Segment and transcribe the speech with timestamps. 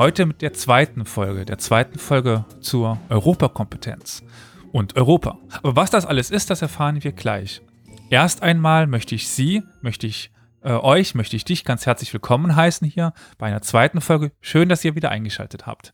[0.00, 4.24] Heute mit der zweiten Folge, der zweiten Folge zur Europakompetenz
[4.72, 5.38] und Europa.
[5.62, 7.60] Aber was das alles ist, das erfahren wir gleich.
[8.08, 10.32] Erst einmal möchte ich Sie, möchte ich
[10.62, 14.32] äh, euch, möchte ich dich ganz herzlich willkommen heißen hier bei einer zweiten Folge.
[14.40, 15.92] Schön, dass ihr wieder eingeschaltet habt.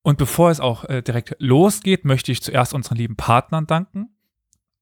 [0.00, 4.08] Und bevor es auch äh, direkt losgeht, möchte ich zuerst unseren lieben Partnern danken.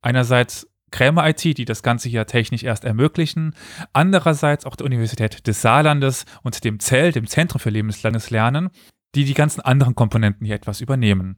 [0.03, 3.57] Einerseits Krämer IT, die das Ganze hier technisch erst ermöglichen.
[3.93, 8.71] Andererseits auch der Universität des Saarlandes und dem ZEL, dem Zentrum für lebenslanges Lernen,
[9.17, 11.37] die die ganzen anderen Komponenten hier etwas übernehmen.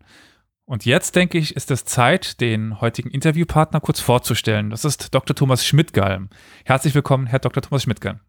[0.66, 4.70] Und jetzt, denke ich, ist es Zeit, den heutigen Interviewpartner kurz vorzustellen.
[4.70, 5.36] Das ist Dr.
[5.36, 6.30] Thomas Schmidtgalm.
[6.64, 7.62] Herzlich willkommen, Herr Dr.
[7.62, 8.20] Thomas Schmidtgalm.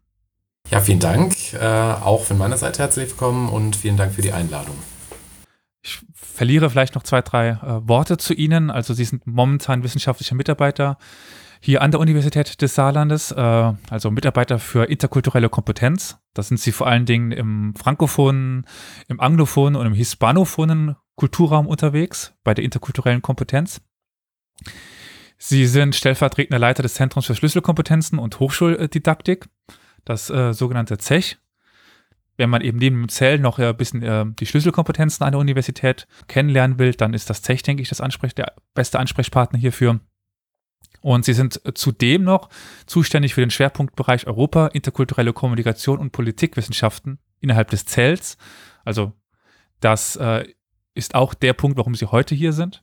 [0.70, 1.34] Ja, vielen Dank.
[1.54, 4.76] Äh, auch von meiner Seite herzlich willkommen und vielen Dank für die Einladung.
[5.86, 8.72] Ich verliere vielleicht noch zwei, drei äh, Worte zu Ihnen.
[8.72, 10.98] Also Sie sind momentan wissenschaftlicher Mitarbeiter
[11.60, 16.18] hier an der Universität des Saarlandes, äh, also Mitarbeiter für interkulturelle Kompetenz.
[16.34, 18.66] Da sind Sie vor allen Dingen im frankophonen,
[19.06, 23.80] im anglophonen und im hispanophonen Kulturraum unterwegs bei der interkulturellen Kompetenz.
[25.38, 29.48] Sie sind stellvertretender Leiter des Zentrums für Schlüsselkompetenzen und Hochschuldidaktik,
[30.04, 31.38] das äh, sogenannte ZECH
[32.36, 36.78] wenn man eben neben dem Zell noch ein bisschen äh, die Schlüsselkompetenzen der Universität kennenlernen
[36.78, 40.00] will, dann ist das Tech, denke ich, das Ansprech der beste Ansprechpartner hierfür.
[41.00, 42.48] Und sie sind zudem noch
[42.86, 48.36] zuständig für den Schwerpunktbereich Europa, interkulturelle Kommunikation und Politikwissenschaften innerhalb des Zells.
[48.84, 49.12] Also
[49.80, 50.46] das äh,
[50.94, 52.82] ist auch der Punkt, warum sie heute hier sind.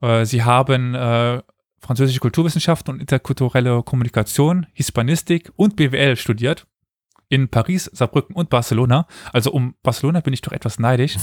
[0.00, 1.42] Äh, sie haben äh,
[1.80, 6.66] französische Kulturwissenschaften und interkulturelle Kommunikation, Hispanistik und BWL studiert
[7.28, 9.06] in Paris, Saarbrücken und Barcelona.
[9.32, 11.16] Also um Barcelona bin ich doch etwas neidisch.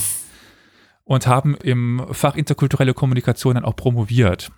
[1.03, 4.51] Und haben im Fach interkulturelle Kommunikation dann auch promoviert.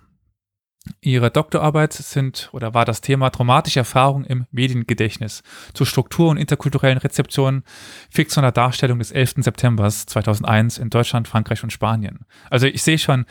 [1.00, 6.98] Ihre Doktorarbeit sind oder war das Thema traumatische Erfahrungen im Mediengedächtnis zur Struktur und interkulturellen
[6.98, 7.64] Rezeption
[8.10, 9.36] fiktionaler Darstellung des 11.
[9.38, 12.26] September 2001 in Deutschland, Frankreich und Spanien.
[12.50, 13.24] Also ich sehe schon,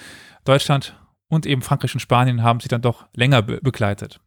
[0.46, 4.20] Deutschland und eben Frankreich und Spanien haben sie dann doch länger be begleitet.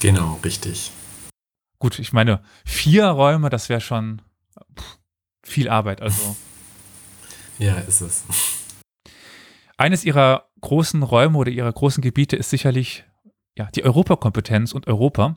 [0.00, 0.92] Genau, richtig.
[1.86, 4.20] Gut, ich meine, vier Räume, das wäre schon
[4.76, 4.98] pff,
[5.44, 6.02] viel Arbeit.
[6.02, 6.34] Also.
[7.60, 8.24] ja, ist es.
[9.76, 13.04] Eines ihrer großen Räume oder ihrer großen Gebiete ist sicherlich
[13.56, 15.36] ja, die Europakompetenz und Europa.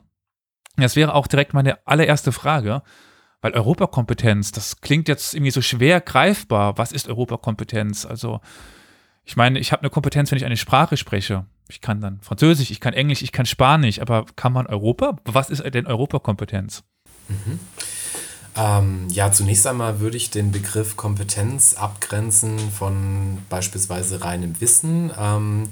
[0.74, 2.82] Das wäre auch direkt meine allererste Frage,
[3.42, 6.78] weil Europakompetenz, das klingt jetzt irgendwie so schwer greifbar.
[6.78, 8.06] Was ist Europakompetenz?
[8.06, 8.40] Also,
[9.30, 12.70] ich meine, ich habe eine Kompetenz, wenn ich eine Sprache spreche ich kann dann Französisch,
[12.70, 15.16] ich kann Englisch, ich kann Spanisch, aber kann man Europa?
[15.24, 16.82] Was ist denn Europakompetenz?
[17.28, 17.60] Mhm.
[18.56, 25.12] Ähm, ja, zunächst einmal würde ich den Begriff Kompetenz abgrenzen von beispielsweise reinem Wissen.
[25.16, 25.68] Ähm,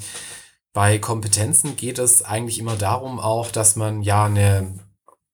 [0.73, 4.73] bei Kompetenzen geht es eigentlich immer darum auch, dass man ja eine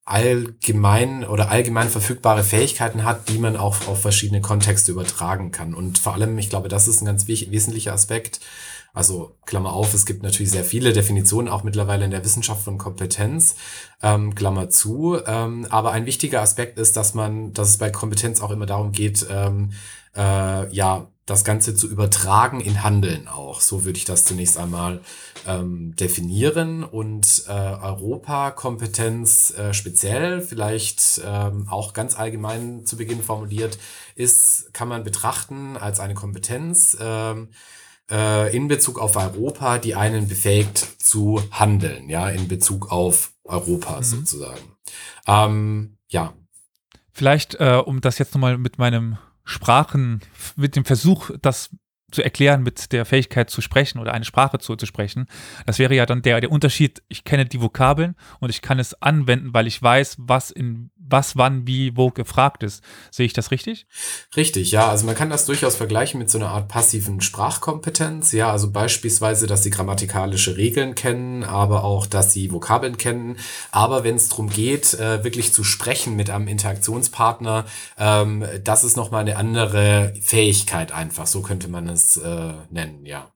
[0.04, 5.74] allgemein oder allgemein verfügbare Fähigkeiten hat, die man auch auf verschiedene Kontexte übertragen kann.
[5.74, 8.40] Und vor allem, ich glaube, das ist ein ganz wesentlicher Aspekt,
[8.94, 12.78] also Klammer auf, es gibt natürlich sehr viele Definitionen auch mittlerweile in der Wissenschaft von
[12.78, 13.56] Kompetenz,
[14.02, 15.18] ähm, Klammer zu.
[15.26, 18.92] Ähm, aber ein wichtiger Aspekt ist, dass man, dass es bei Kompetenz auch immer darum
[18.92, 19.72] geht, ähm,
[20.14, 23.60] äh, ja, das Ganze zu übertragen in Handeln auch.
[23.60, 25.00] So würde ich das zunächst einmal
[25.46, 26.84] ähm, definieren.
[26.84, 33.78] Und äh, Europa-Kompetenz äh, speziell, vielleicht ähm, auch ganz allgemein zu Beginn formuliert,
[34.14, 37.48] ist, kann man betrachten als eine Kompetenz, ähm,
[38.10, 43.98] äh, in Bezug auf Europa, die einen befähigt zu handeln, ja, in Bezug auf Europa
[43.98, 44.04] mhm.
[44.04, 44.76] sozusagen.
[45.26, 46.34] Ähm, ja.
[47.12, 50.20] Vielleicht, äh, um das jetzt nochmal mit meinem Sprachen,
[50.56, 51.70] mit dem Versuch, das
[52.14, 55.26] zu erklären mit der Fähigkeit zu sprechen oder eine Sprache zu, zu sprechen.
[55.66, 59.00] Das wäre ja dann der, der Unterschied, ich kenne die Vokabeln und ich kann es
[59.02, 62.82] anwenden, weil ich weiß, was in was, wann, wie, wo gefragt ist.
[63.10, 63.86] Sehe ich das richtig?
[64.36, 64.88] Richtig, ja.
[64.88, 68.32] Also man kann das durchaus vergleichen mit so einer Art passiven Sprachkompetenz.
[68.32, 73.36] Ja, also beispielsweise, dass sie grammatikalische Regeln kennen, aber auch, dass sie Vokabeln kennen.
[73.70, 77.66] Aber wenn es darum geht, äh, wirklich zu sprechen mit einem Interaktionspartner,
[77.98, 81.26] ähm, das ist nochmal eine andere Fähigkeit einfach.
[81.26, 83.30] So könnte man es äh, nennen, ja.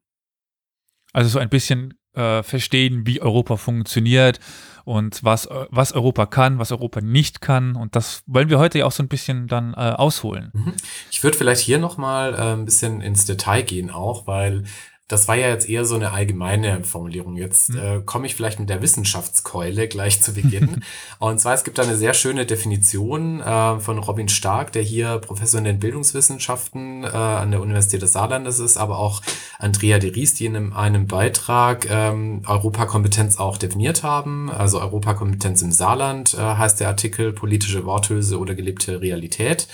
[1.12, 4.40] Also so ein bisschen äh, verstehen, wie Europa funktioniert
[4.84, 7.76] und was, was Europa kann, was Europa nicht kann.
[7.76, 10.50] Und das wollen wir heute ja auch so ein bisschen dann äh, ausholen.
[10.54, 10.74] Mhm.
[11.10, 14.64] Ich würde vielleicht hier nochmal äh, ein bisschen ins Detail gehen auch, weil
[15.08, 17.36] das war ja jetzt eher so eine allgemeine Formulierung.
[17.36, 17.78] Jetzt mhm.
[17.78, 20.84] äh, komme ich vielleicht mit der Wissenschaftskeule gleich zu Beginn.
[21.18, 25.18] und zwar, es gibt da eine sehr schöne Definition äh, von Robin Stark, der hier
[25.18, 29.22] Professor in den Bildungswissenschaften äh, an der Universität des Saarlandes ist, aber auch
[29.58, 34.50] Andrea de Ries, die in einem, einem Beitrag ähm, Europakompetenz auch definiert haben.
[34.50, 39.68] Also Europakompetenz im Saarland äh, heißt der Artikel politische Worthülse oder gelebte Realität.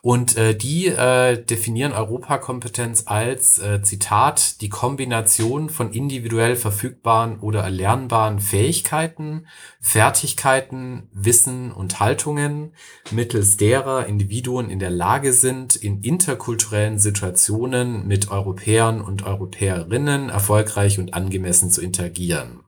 [0.00, 7.60] Und äh, die äh, definieren Europakompetenz als, äh, Zitat, die Kombination von individuell verfügbaren oder
[7.60, 9.46] erlernbaren Fähigkeiten,
[9.80, 12.74] Fertigkeiten, Wissen und Haltungen,
[13.12, 20.98] mittels derer Individuen in der Lage sind, in interkulturellen Situationen mit Europäern und Europäerinnen erfolgreich
[20.98, 22.64] und angemessen zu interagieren.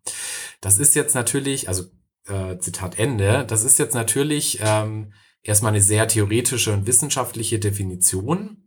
[0.60, 1.84] Das ist jetzt natürlich, also
[2.28, 5.12] äh, Zitat Ende, das ist jetzt natürlich ähm,
[5.42, 8.63] erstmal eine sehr theoretische und wissenschaftliche Definition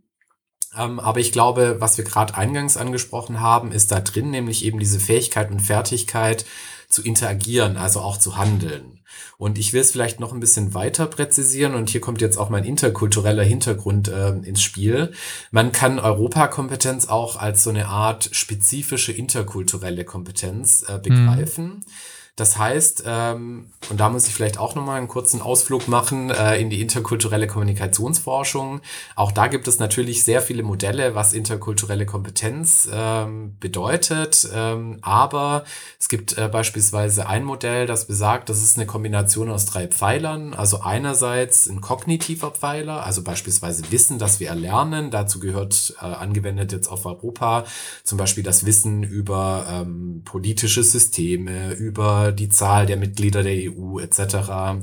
[0.73, 4.99] aber ich glaube, was wir gerade eingangs angesprochen haben, ist da drin nämlich eben diese
[4.99, 6.45] Fähigkeit und Fertigkeit
[6.89, 8.99] zu interagieren, also auch zu handeln.
[9.37, 12.49] Und ich will es vielleicht noch ein bisschen weiter präzisieren und hier kommt jetzt auch
[12.49, 15.13] mein interkultureller Hintergrund äh, ins Spiel.
[15.51, 21.65] Man kann Europakompetenz auch als so eine Art spezifische interkulturelle Kompetenz äh, begreifen.
[21.65, 21.85] Mhm.
[22.37, 26.57] Das heißt, ähm, und da muss ich vielleicht auch nochmal einen kurzen Ausflug machen äh,
[26.57, 28.81] in die interkulturelle Kommunikationsforschung.
[29.15, 34.47] Auch da gibt es natürlich sehr viele Modelle, was interkulturelle Kompetenz ähm, bedeutet.
[34.53, 35.63] Ähm, aber
[35.99, 40.53] es gibt äh, beispielsweise ein Modell, das besagt, das ist eine Kombination aus drei Pfeilern.
[40.53, 45.09] Also einerseits ein kognitiver Pfeiler, also beispielsweise Wissen, das wir erlernen.
[45.09, 47.65] Dazu gehört äh, angewendet jetzt auf Europa
[48.03, 53.99] zum Beispiel das Wissen über ähm, politische Systeme, über die Zahl der Mitglieder der EU
[53.99, 54.79] etc.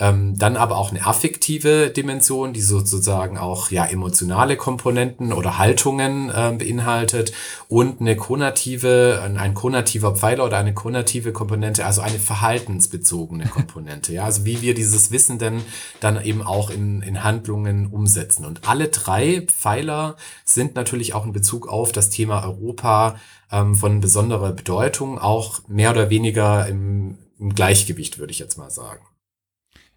[0.00, 6.30] Ähm, dann aber auch eine affektive Dimension, die sozusagen auch ja emotionale Komponenten oder Haltungen
[6.30, 7.32] äh, beinhaltet
[7.68, 14.14] und eine konative, ein, konativer Pfeiler oder eine konative Komponente, also eine verhaltensbezogene Komponente.
[14.14, 15.60] ja, also wie wir dieses Wissen denn
[16.00, 18.46] dann eben auch in, in Handlungen umsetzen.
[18.46, 20.16] Und alle drei Pfeiler
[20.46, 23.16] sind natürlich auch in Bezug auf das Thema Europa
[23.50, 28.70] ähm, von besonderer Bedeutung, auch mehr oder weniger im, im Gleichgewicht, würde ich jetzt mal
[28.70, 29.04] sagen.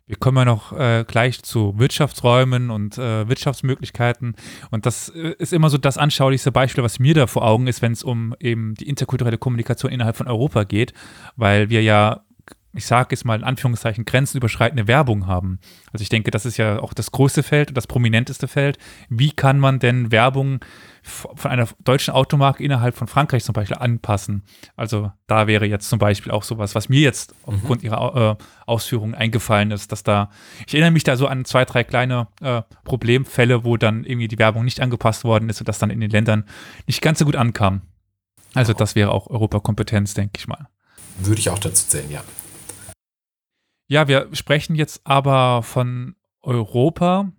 [0.05, 4.35] Wir kommen ja noch äh, gleich zu Wirtschaftsräumen und äh, Wirtschaftsmöglichkeiten.
[4.69, 7.81] Und das äh, ist immer so das anschaulichste Beispiel, was mir da vor Augen ist,
[7.81, 10.93] wenn es um eben die interkulturelle Kommunikation innerhalb von Europa geht,
[11.37, 12.25] weil wir ja
[12.75, 15.59] ich sage jetzt mal in Anführungszeichen, grenzüberschreitende Werbung haben.
[15.91, 18.79] Also ich denke, das ist ja auch das größte Feld und das prominenteste Feld.
[19.09, 20.59] Wie kann man denn Werbung
[21.03, 24.43] von einer deutschen Automarke innerhalb von Frankreich zum Beispiel anpassen?
[24.75, 27.55] Also da wäre jetzt zum Beispiel auch sowas, was mir jetzt mhm.
[27.55, 30.31] aufgrund ihrer äh, Ausführungen eingefallen ist, dass da,
[30.65, 34.39] ich erinnere mich da so an zwei, drei kleine äh, Problemfälle, wo dann irgendwie die
[34.39, 36.45] Werbung nicht angepasst worden ist und das dann in den Ländern
[36.87, 37.81] nicht ganz so gut ankam.
[38.55, 40.67] Also das wäre auch Europakompetenz, denke ich mal.
[41.19, 42.23] Würde ich auch dazu zählen, ja.
[43.93, 47.31] Ja, wir sprechen jetzt aber von Europa.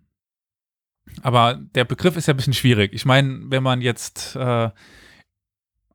[1.22, 2.92] Aber der Begriff ist ja ein bisschen schwierig.
[2.92, 4.70] Ich meine, wenn man jetzt äh,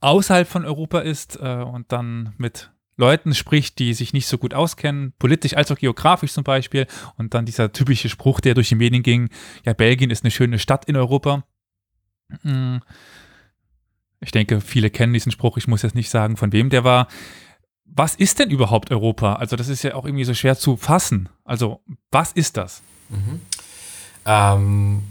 [0.01, 4.53] außerhalb von Europa ist äh, und dann mit Leuten spricht, die sich nicht so gut
[4.53, 8.75] auskennen, politisch als auch geografisch zum Beispiel, und dann dieser typische Spruch, der durch die
[8.75, 9.29] Medien ging,
[9.63, 11.45] ja, Belgien ist eine schöne Stadt in Europa.
[12.41, 12.81] Hm.
[14.19, 17.07] Ich denke, viele kennen diesen Spruch, ich muss jetzt nicht sagen, von wem der war
[17.95, 19.33] was ist denn überhaupt Europa?
[19.33, 21.29] Also das ist ja auch irgendwie so schwer zu fassen.
[21.43, 21.81] Also
[22.11, 22.81] was ist das?
[23.09, 23.41] Mhm.
[24.25, 25.03] Ähm,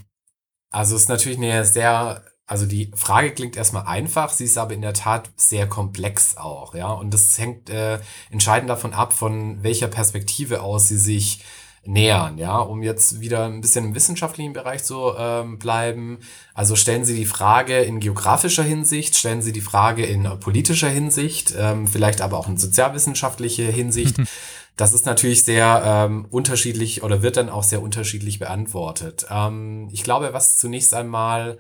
[0.71, 4.75] also es ist natürlich eine sehr, also die Frage klingt erstmal einfach, sie ist aber
[4.75, 6.91] in der Tat sehr komplex auch, ja.
[6.91, 11.45] Und das hängt äh, entscheidend davon ab, von welcher Perspektive aus sie sich
[11.85, 16.19] nähern, ja, um jetzt wieder ein bisschen im wissenschaftlichen Bereich zu ähm, bleiben.
[16.55, 21.55] Also stellen Sie die Frage in geografischer Hinsicht, stellen Sie die Frage in politischer Hinsicht,
[21.59, 24.17] ähm, vielleicht aber auch in sozialwissenschaftlicher Hinsicht.
[24.79, 29.27] Das ist natürlich sehr ähm, unterschiedlich oder wird dann auch sehr unterschiedlich beantwortet.
[29.29, 31.59] Ähm, ich glaube, was zunächst einmal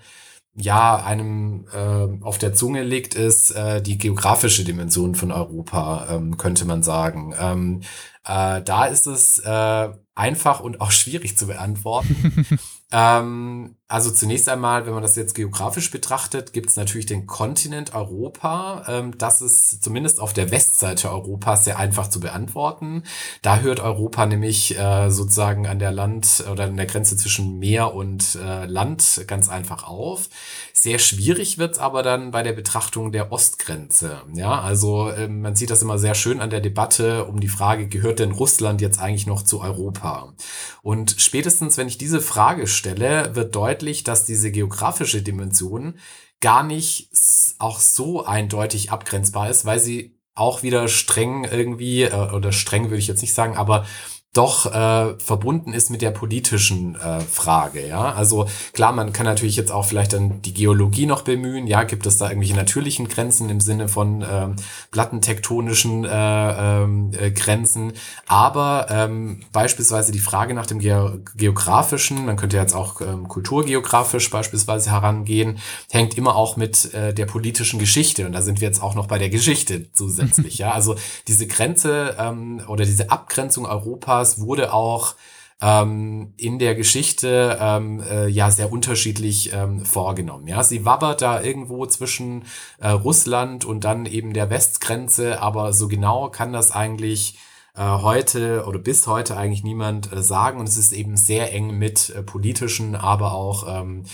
[0.59, 6.37] ja einem äh, auf der Zunge liegt, ist äh, die geografische Dimension von Europa, ähm,
[6.37, 7.35] könnte man sagen.
[7.38, 7.81] Ähm,
[8.25, 12.47] äh, da ist es äh, einfach und auch schwierig zu beantworten.
[12.93, 17.95] ähm, also zunächst einmal, wenn man das jetzt geografisch betrachtet, gibt es natürlich den Kontinent
[17.95, 18.85] Europa.
[18.87, 23.04] Ähm, das ist zumindest auf der Westseite Europas sehr einfach zu beantworten.
[23.40, 27.95] Da hört Europa nämlich äh, sozusagen an der Land- oder an der Grenze zwischen Meer
[27.95, 30.28] und äh, Land ganz einfach auf.
[30.75, 34.21] Sehr schwierig wird's aber dann bei der Betrachtung der Ostgrenze.
[34.35, 37.88] Ja, also ähm, man sieht das immer sehr schön an der Debatte um die Frage,
[37.88, 40.35] gehört denn Russland jetzt eigentlich noch zu Europa?
[40.83, 45.99] Und spätestens, wenn ich diese Frage stelle, wird deutlich, deutlich, dass diese geografische Dimension
[46.40, 47.11] gar nicht
[47.58, 52.99] auch so eindeutig abgrenzbar ist, weil sie auch wieder streng irgendwie, äh, oder streng würde
[52.99, 53.87] ich jetzt nicht sagen, aber
[54.35, 57.87] doch äh, verbunden ist mit der politischen äh, Frage.
[57.87, 61.66] Ja, also klar, man kann natürlich jetzt auch vielleicht dann die Geologie noch bemühen.
[61.66, 64.56] Ja, gibt es da irgendwelche natürlichen Grenzen im Sinne von ähm,
[64.90, 67.94] plattentektonischen äh, ähm, äh, Grenzen?
[68.26, 74.28] Aber ähm, beispielsweise die Frage nach dem Ge geografischen, man könnte jetzt auch ähm, kulturgeografisch
[74.28, 75.58] beispielsweise herangehen,
[75.90, 78.26] hängt immer auch mit äh, der politischen Geschichte.
[78.26, 80.58] Und da sind wir jetzt auch noch bei der Geschichte zusätzlich.
[80.58, 85.15] ja, also diese Grenze ähm, oder diese Abgrenzung Europas Europas wurde auch
[85.61, 90.47] ähm, in der Geschichte ähm, äh, ja sehr unterschiedlich ähm, vorgenommen.
[90.47, 92.45] Ja, sie wabbert da irgendwo zwischen
[92.79, 97.39] äh, Russland und dann eben der Westgrenze, aber so genau kann das eigentlich
[97.75, 101.77] äh, heute oder bis heute eigentlich niemand äh, sagen und es ist eben sehr eng
[101.77, 104.05] mit äh, politischen, aber auch ähm,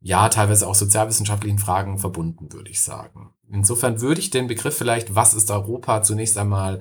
[0.00, 3.30] ja teilweise auch sozialwissenschaftlichen Fragen verbunden, würde ich sagen.
[3.50, 6.80] Insofern würde ich den Begriff vielleicht, was ist Europa, zunächst einmal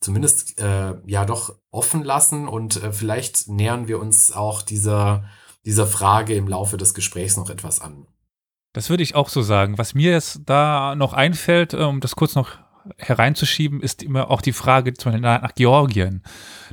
[0.00, 5.24] zumindest äh, ja doch offen lassen und äh, vielleicht nähern wir uns auch dieser,
[5.64, 8.06] dieser Frage im Laufe des Gesprächs noch etwas an.
[8.72, 9.78] Das würde ich auch so sagen.
[9.78, 12.58] Was mir jetzt da noch einfällt, äh, um das kurz noch
[12.98, 16.22] hereinzuschieben, ist immer auch die Frage zum Beispiel nach, Georgien,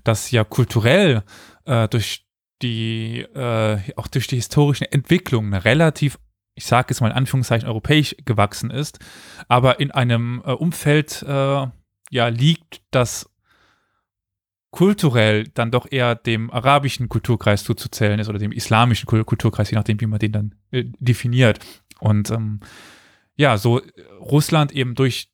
[0.04, 1.24] das ja kulturell
[1.66, 2.28] äh, durch
[2.62, 6.20] die, äh, auch durch die historischen Entwicklungen relativ
[6.56, 9.00] ich sage jetzt mal in Anführungszeichen europäisch gewachsen ist,
[9.48, 11.68] aber in einem äh, Umfeld äh,
[12.14, 13.30] ja liegt, das
[14.72, 20.00] kulturell dann doch eher dem arabischen Kulturkreis zuzuzählen ist oder dem islamischen Kulturkreis, je nachdem,
[20.02, 21.60] wie man den dann äh, definiert.
[22.00, 22.60] Und ähm,
[23.36, 23.82] ja, so
[24.20, 25.30] Russland eben durch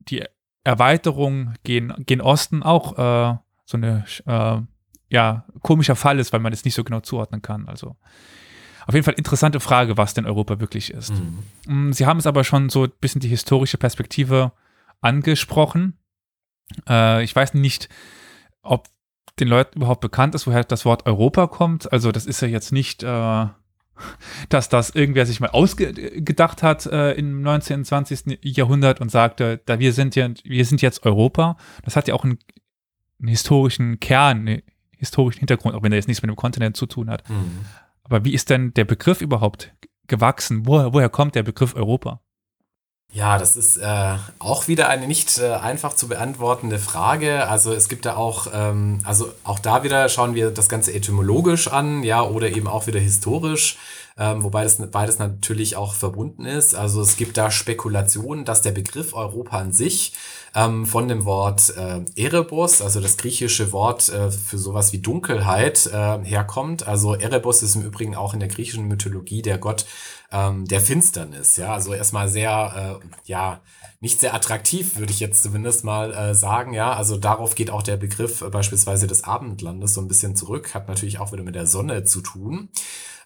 [0.00, 0.24] die
[0.64, 4.60] Erweiterung gen, gen Osten auch äh, so eine äh,
[5.08, 7.68] ja, komischer Fall ist, weil man es nicht so genau zuordnen kann.
[7.68, 7.96] Also
[8.86, 11.12] auf jeden Fall interessante Frage, was denn Europa wirklich ist.
[11.66, 11.88] Mhm.
[11.88, 14.52] Mm, Sie haben es aber schon so ein bisschen die historische Perspektive
[15.02, 15.98] angesprochen.
[16.88, 17.88] Äh, ich weiß nicht,
[18.62, 18.88] ob
[19.40, 21.92] den Leuten überhaupt bekannt ist, woher das Wort Europa kommt.
[21.92, 23.46] Also das ist ja jetzt nicht, äh,
[24.48, 27.78] dass das irgendwer sich mal ausgedacht hat äh, im 19.
[27.78, 28.38] und 20.
[28.42, 31.56] Jahrhundert und sagte, da wir sind ja, wir sind jetzt Europa.
[31.84, 32.38] Das hat ja auch einen,
[33.20, 34.62] einen historischen Kern, einen
[34.96, 37.28] historischen Hintergrund, auch wenn er jetzt nichts mit dem Kontinent zu tun hat.
[37.28, 37.64] Mhm.
[38.04, 39.74] Aber wie ist denn der Begriff überhaupt
[40.06, 40.66] gewachsen?
[40.66, 42.20] Woher, woher kommt der Begriff Europa?
[43.14, 47.46] Ja, das ist äh, auch wieder eine nicht äh, einfach zu beantwortende Frage.
[47.46, 51.68] Also es gibt da auch, ähm, also auch da wieder schauen wir das Ganze etymologisch
[51.68, 53.76] an, ja, oder eben auch wieder historisch,
[54.16, 56.74] ähm, wobei das beides natürlich auch verbunden ist.
[56.74, 60.14] Also es gibt da Spekulationen, dass der Begriff Europa an sich
[60.54, 65.86] ähm, von dem Wort äh, Erebos, also das griechische Wort äh, für sowas wie Dunkelheit,
[65.92, 66.88] äh, herkommt.
[66.88, 69.84] Also Erebos ist im Übrigen auch in der griechischen Mythologie der Gott
[70.32, 71.56] ähm, der Finsternis.
[71.56, 73.60] Ja, also erstmal sehr, äh, ja,
[74.00, 76.72] nicht sehr attraktiv, würde ich jetzt zumindest mal äh, sagen.
[76.72, 80.74] Ja, also darauf geht auch der Begriff äh, beispielsweise des Abendlandes so ein bisschen zurück.
[80.74, 82.70] Hat natürlich auch wieder mit der Sonne zu tun.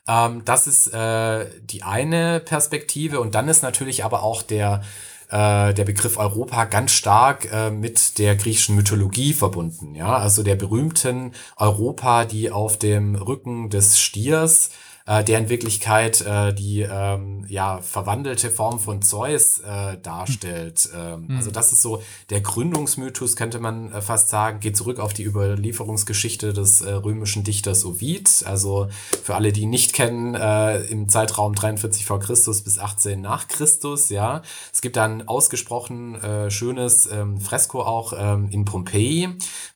[0.09, 3.21] Ähm, das ist äh, die eine Perspektive.
[3.21, 4.83] Und dann ist natürlich aber auch der
[5.29, 9.95] äh, der Begriff Europa ganz stark äh, mit der griechischen Mythologie verbunden.
[9.95, 14.71] Ja, also der berühmten Europa, die auf dem Rücken des Stiers
[15.07, 20.89] äh, der in Wirklichkeit äh, die ähm, ja, verwandelte Form von Zeus äh, darstellt.
[20.95, 21.37] Ähm, mhm.
[21.37, 25.25] Also das ist so der Gründungsmythos, könnte man äh, fast sagen, geht zurück auf die
[25.25, 28.45] Überlieferungsgeschichte des äh, römischen Dichters Ovid.
[28.45, 28.89] Also
[29.23, 34.09] für alle, die nicht kennen, äh, im Zeitraum 43 vor Christus bis 18 nach Christus,
[34.09, 34.43] ja.
[34.73, 39.29] Es gibt ein ausgesprochen äh, schönes ähm, Fresko auch ähm, in Pompeji,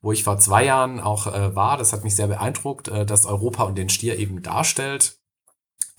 [0.03, 1.77] wo ich vor zwei Jahren auch äh, war.
[1.77, 5.20] Das hat mich sehr beeindruckt, äh, dass Europa und den Stier eben darstellt.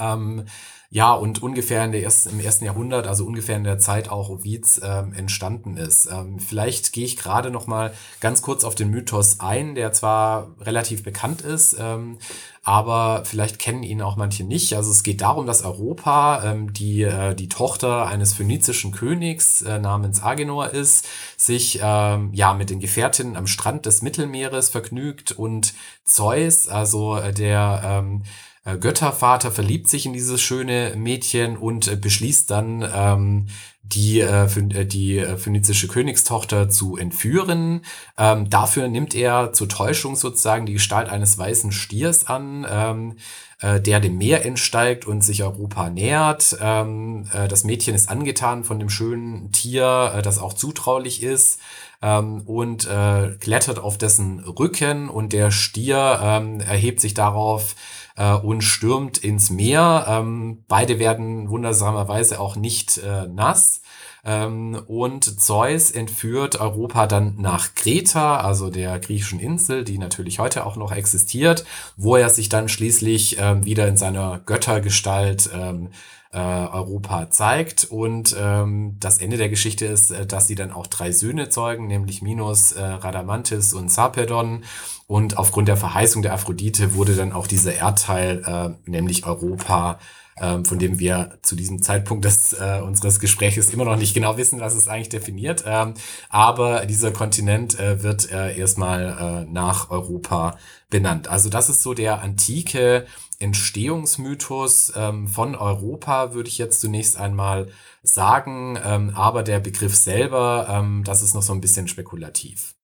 [0.01, 0.45] Ähm,
[0.93, 4.29] ja, und ungefähr in der ersten, im ersten Jahrhundert, also ungefähr in der Zeit auch
[4.29, 6.09] Ovids ähm, entstanden ist.
[6.11, 10.53] Ähm, vielleicht gehe ich gerade noch mal ganz kurz auf den Mythos ein, der zwar
[10.59, 12.17] relativ bekannt ist, ähm,
[12.63, 14.75] aber vielleicht kennen ihn auch manche nicht.
[14.75, 19.79] Also es geht darum, dass Europa ähm, die, äh, die Tochter eines phönizischen Königs äh,
[19.79, 25.73] namens Agenor ist, sich ähm, ja mit den Gefährtinnen am Strand des Mittelmeeres vergnügt und
[26.03, 31.95] Zeus, also äh, der ähm, äh, Göttervater verliebt sich in dieses schöne Mädchen und äh,
[31.95, 33.47] beschließt dann, ähm,
[33.83, 37.81] die, äh, äh die äh, phönizische Königstochter zu entführen.
[38.17, 43.15] Ähm, dafür nimmt er zur Täuschung sozusagen die Gestalt eines weißen Stiers an, ähm,
[43.61, 46.57] äh, der dem Meer entsteigt und sich Europa nähert.
[46.61, 51.59] Ähm, äh, das Mädchen ist angetan von dem schönen Tier, äh, das auch zutraulich ist
[52.01, 57.75] ähm, und äh, klettert auf dessen Rücken und der Stier ähm, erhebt sich darauf
[58.21, 60.05] äh, und stürmt ins Meer.
[60.07, 63.81] Ähm, beide werden wundersamerweise auch nicht äh, nass.
[64.23, 70.67] Ähm, und Zeus entführt Europa dann nach Kreta, also der griechischen Insel, die natürlich heute
[70.67, 71.65] auch noch existiert,
[71.97, 75.89] wo er sich dann schließlich ähm, wieder in seiner Göttergestalt ähm,
[76.31, 77.85] äh, Europa zeigt.
[77.85, 81.87] Und ähm, das Ende der Geschichte ist, äh, dass sie dann auch drei Söhne zeugen,
[81.87, 84.63] nämlich Minos, äh, Radamantis und Sarpedon.
[85.07, 89.99] Und aufgrund der Verheißung der Aphrodite wurde dann auch dieser Erdteil, äh, nämlich Europa,
[90.39, 94.37] ähm, von dem wir zu diesem Zeitpunkt des, äh, unseres Gespräches immer noch nicht genau
[94.37, 95.65] wissen, was es eigentlich definiert.
[95.67, 95.95] Ähm,
[96.29, 100.57] aber dieser Kontinent äh, wird äh, erstmal äh, nach Europa
[100.89, 101.27] benannt.
[101.27, 103.05] Also das ist so der antike
[103.41, 107.67] Entstehungsmythos ähm, von Europa, würde ich jetzt zunächst einmal
[108.03, 108.77] sagen.
[108.83, 112.75] Ähm, aber der Begriff selber, ähm, das ist noch so ein bisschen spekulativ.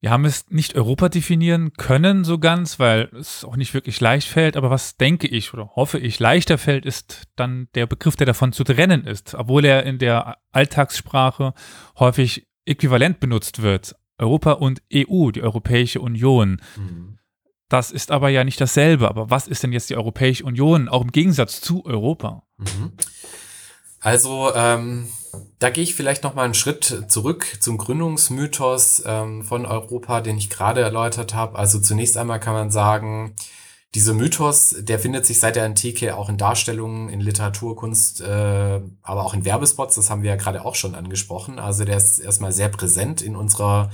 [0.00, 4.28] Wir haben es nicht Europa definieren können so ganz, weil es auch nicht wirklich leicht
[4.28, 4.56] fällt.
[4.56, 8.52] Aber was denke ich oder hoffe ich leichter fällt, ist dann der Begriff, der davon
[8.52, 11.54] zu trennen ist, obwohl er in der Alltagssprache
[11.98, 13.96] häufig äquivalent benutzt wird.
[14.18, 16.60] Europa und EU, die Europäische Union.
[16.76, 17.15] Mhm.
[17.68, 19.08] Das ist aber ja nicht dasselbe.
[19.08, 22.42] Aber was ist denn jetzt die Europäische Union, auch im Gegensatz zu Europa?
[22.58, 22.92] Mhm.
[24.00, 25.08] Also, ähm,
[25.58, 30.38] da gehe ich vielleicht noch mal einen Schritt zurück zum Gründungsmythos ähm, von Europa, den
[30.38, 31.58] ich gerade erläutert habe.
[31.58, 33.34] Also zunächst einmal kann man sagen,
[33.94, 38.80] dieser Mythos, der findet sich seit der Antike auch in Darstellungen, in Literatur, Kunst, äh,
[39.02, 39.94] aber auch in Werbespots.
[39.94, 41.58] Das haben wir ja gerade auch schon angesprochen.
[41.58, 43.90] Also der ist erstmal sehr präsent in unserer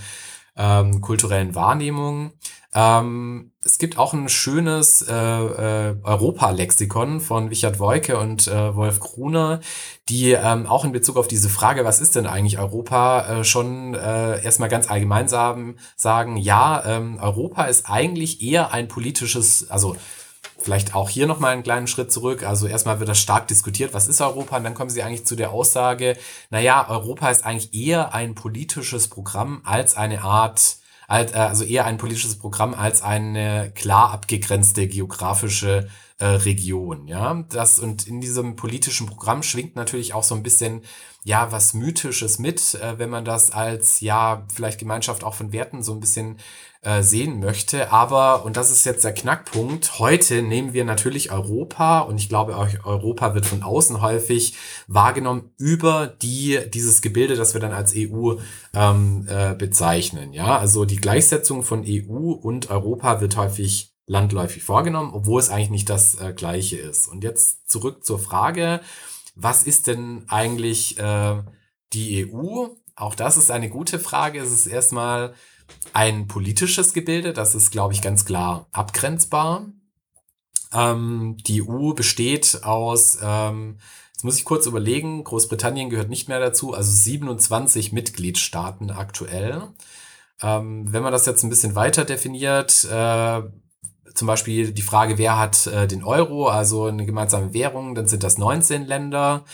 [0.57, 2.33] ähm, kulturellen Wahrnehmung.
[2.75, 8.99] Ähm, es gibt auch ein schönes äh, äh, Europa-Lexikon von Wichert Woike und äh, Wolf
[8.99, 9.61] Gruner,
[10.09, 13.95] die ähm, auch in Bezug auf diese Frage, was ist denn eigentlich Europa, äh, schon
[13.95, 19.97] äh, erstmal ganz allgemein sagen, sagen ja, ähm, Europa ist eigentlich eher ein politisches, also
[20.59, 22.45] Vielleicht auch hier nochmal einen kleinen Schritt zurück.
[22.45, 24.57] Also erstmal wird das stark diskutiert, was ist Europa?
[24.57, 26.17] Und dann kommen sie eigentlich zu der Aussage,
[26.51, 30.77] naja, Europa ist eigentlich eher ein politisches Programm als eine Art,
[31.21, 37.09] äh, also eher ein politisches Programm als eine klar abgegrenzte geografische äh, Region.
[37.09, 40.83] Ja, das und in diesem politischen Programm schwingt natürlich auch so ein bisschen
[41.25, 45.83] ja was mythisches mit, äh, wenn man das als ja vielleicht Gemeinschaft auch von Werten
[45.83, 46.39] so ein bisschen
[46.83, 47.93] äh, sehen möchte.
[47.93, 52.57] Aber, und das ist jetzt der Knackpunkt, heute nehmen wir natürlich Europa und ich glaube
[52.57, 54.57] Europa wird von außen häufig
[54.89, 58.35] wahrgenommen über die, dieses Gebilde, das wir dann als EU
[58.75, 60.33] ähm, äh, bezeichnen.
[60.33, 65.71] Ja, also die Gleichsetzung von EU und Europa wird häufig landläufig vorgenommen, obwohl es eigentlich
[65.71, 67.07] nicht das äh, gleiche ist.
[67.07, 68.81] Und jetzt zurück zur Frage,
[69.35, 71.43] was ist denn eigentlich äh,
[71.93, 72.67] die EU?
[72.97, 74.41] Auch das ist eine gute Frage.
[74.41, 75.35] Es ist erstmal
[75.93, 79.67] ein politisches Gebilde, das ist, glaube ich, ganz klar abgrenzbar.
[80.73, 83.79] Ähm, die EU besteht aus, ähm,
[84.13, 89.69] jetzt muss ich kurz überlegen, Großbritannien gehört nicht mehr dazu, also 27 Mitgliedstaaten aktuell.
[90.41, 93.43] Ähm, wenn man das jetzt ein bisschen weiter definiert, äh,
[94.15, 98.23] zum Beispiel die Frage, wer hat äh, den Euro, also eine gemeinsame Währung, dann sind
[98.23, 99.45] das 19 Länder.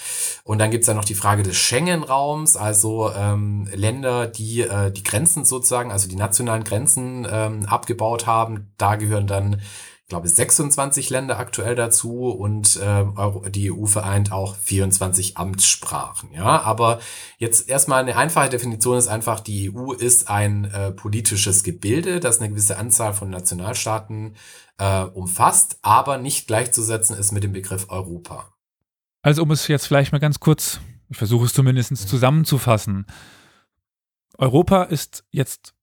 [0.45, 4.91] Und dann gibt es ja noch die Frage des Schengen-Raums, also ähm, Länder, die äh,
[4.91, 8.73] die Grenzen sozusagen, also die nationalen Grenzen ähm, abgebaut haben.
[8.79, 9.61] Da gehören dann
[10.09, 13.05] glaube 26 Länder aktuell dazu und äh,
[13.51, 16.33] die EU vereint auch 24 Amtssprachen.
[16.33, 16.99] Ja, aber
[17.37, 22.39] jetzt erstmal eine einfache Definition ist einfach, die EU ist ein äh, politisches Gebilde, das
[22.39, 24.35] eine gewisse Anzahl von Nationalstaaten
[24.79, 28.55] äh, umfasst, aber nicht gleichzusetzen ist mit dem Begriff Europa.
[29.21, 33.05] Also um es jetzt vielleicht mal ganz kurz, ich versuche es zumindest zusammenzufassen.
[34.39, 35.75] Europa ist jetzt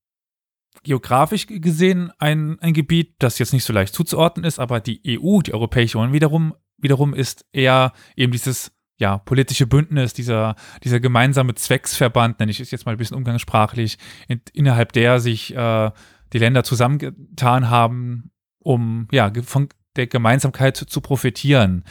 [0.86, 5.40] geografisch gesehen ein, ein Gebiet, das jetzt nicht so leicht zuzuordnen ist, aber die EU,
[5.40, 11.54] die Europäische Union wiederum, wiederum ist eher eben dieses ja, politische Bündnis, dieser, dieser gemeinsame
[11.54, 15.90] Zwecksverband, nenne ich es jetzt mal ein bisschen umgangssprachlich, in, innerhalb der sich äh,
[16.32, 21.84] die Länder zusammengetan haben, um ja, von der Gemeinsamkeit zu profitieren.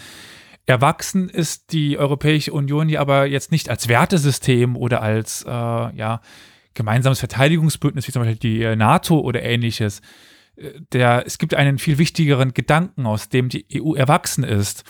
[0.66, 6.22] Erwachsen ist die Europäische Union ja aber jetzt nicht als Wertesystem oder als äh, ja,
[6.76, 10.02] gemeinsames Verteidigungsbündnis, wie zum Beispiel die äh, NATO oder ähnliches.
[10.94, 14.86] der, es gibt einen viel wichtigeren Gedanken, aus dem die EU erwachsen ist.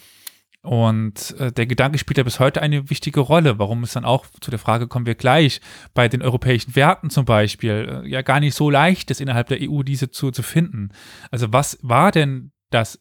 [0.66, 3.60] Und äh, der Gedanke spielt ja bis heute eine wichtige Rolle.
[3.60, 5.62] Warum es dann auch zu der Frage kommen wir gleich
[5.94, 9.60] bei den europäischen Werten zum Beispiel äh, ja gar nicht so leicht ist innerhalb der
[9.62, 10.90] EU diese zu, zu finden.
[11.30, 13.00] Also was war denn das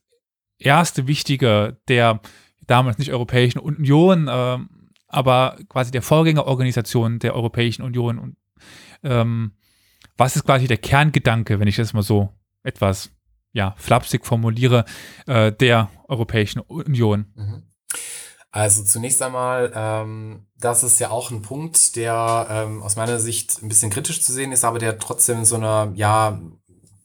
[0.58, 2.20] erste Wichtige der
[2.66, 4.58] damals nicht Europäischen Union, äh,
[5.08, 8.36] aber quasi der Vorgängerorganisation der Europäischen Union und
[9.02, 9.52] ähm,
[10.16, 12.30] was ist quasi der Kerngedanke, wenn ich das mal so
[12.62, 13.10] etwas
[13.52, 14.84] ja, flapsig formuliere,
[15.26, 17.26] äh, der Europäischen Union?
[17.34, 17.62] Mhm.
[18.50, 23.60] Also zunächst einmal, ähm, das ist ja auch ein Punkt, der ähm, aus meiner Sicht
[23.62, 26.40] ein bisschen kritisch zu sehen ist, aber der trotzdem so einer, ja,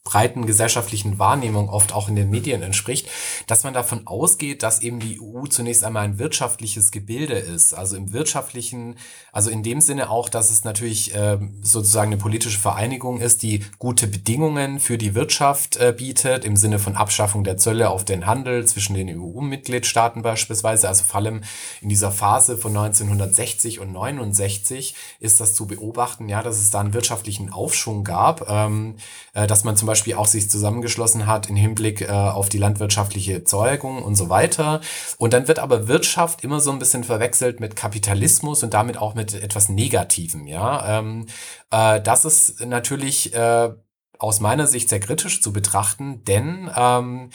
[0.03, 3.09] breiten gesellschaftlichen Wahrnehmung oft auch in den Medien entspricht,
[3.47, 7.73] dass man davon ausgeht, dass eben die EU zunächst einmal ein wirtschaftliches Gebilde ist.
[7.73, 8.95] Also im wirtschaftlichen,
[9.31, 13.63] also in dem Sinne auch, dass es natürlich äh, sozusagen eine politische Vereinigung ist, die
[13.77, 18.25] gute Bedingungen für die Wirtschaft äh, bietet, im Sinne von Abschaffung der Zölle auf den
[18.25, 20.87] Handel zwischen den EU-Mitgliedstaaten beispielsweise.
[20.87, 21.41] Also vor allem
[21.81, 26.79] in dieser Phase von 1960 und 69 ist das zu beobachten, ja, dass es da
[26.79, 28.95] einen wirtschaftlichen Aufschwung gab, ähm,
[29.33, 33.33] äh, dass man zum Beispiel auch sich zusammengeschlossen hat im Hinblick äh, auf die landwirtschaftliche
[33.33, 34.81] Erzeugung und so weiter.
[35.17, 39.15] Und dann wird aber Wirtschaft immer so ein bisschen verwechselt mit Kapitalismus und damit auch
[39.15, 40.47] mit etwas Negativem.
[40.47, 41.27] Ja, ähm,
[41.71, 43.69] äh, das ist natürlich äh,
[44.17, 47.29] aus meiner Sicht sehr kritisch zu betrachten, denn ähm,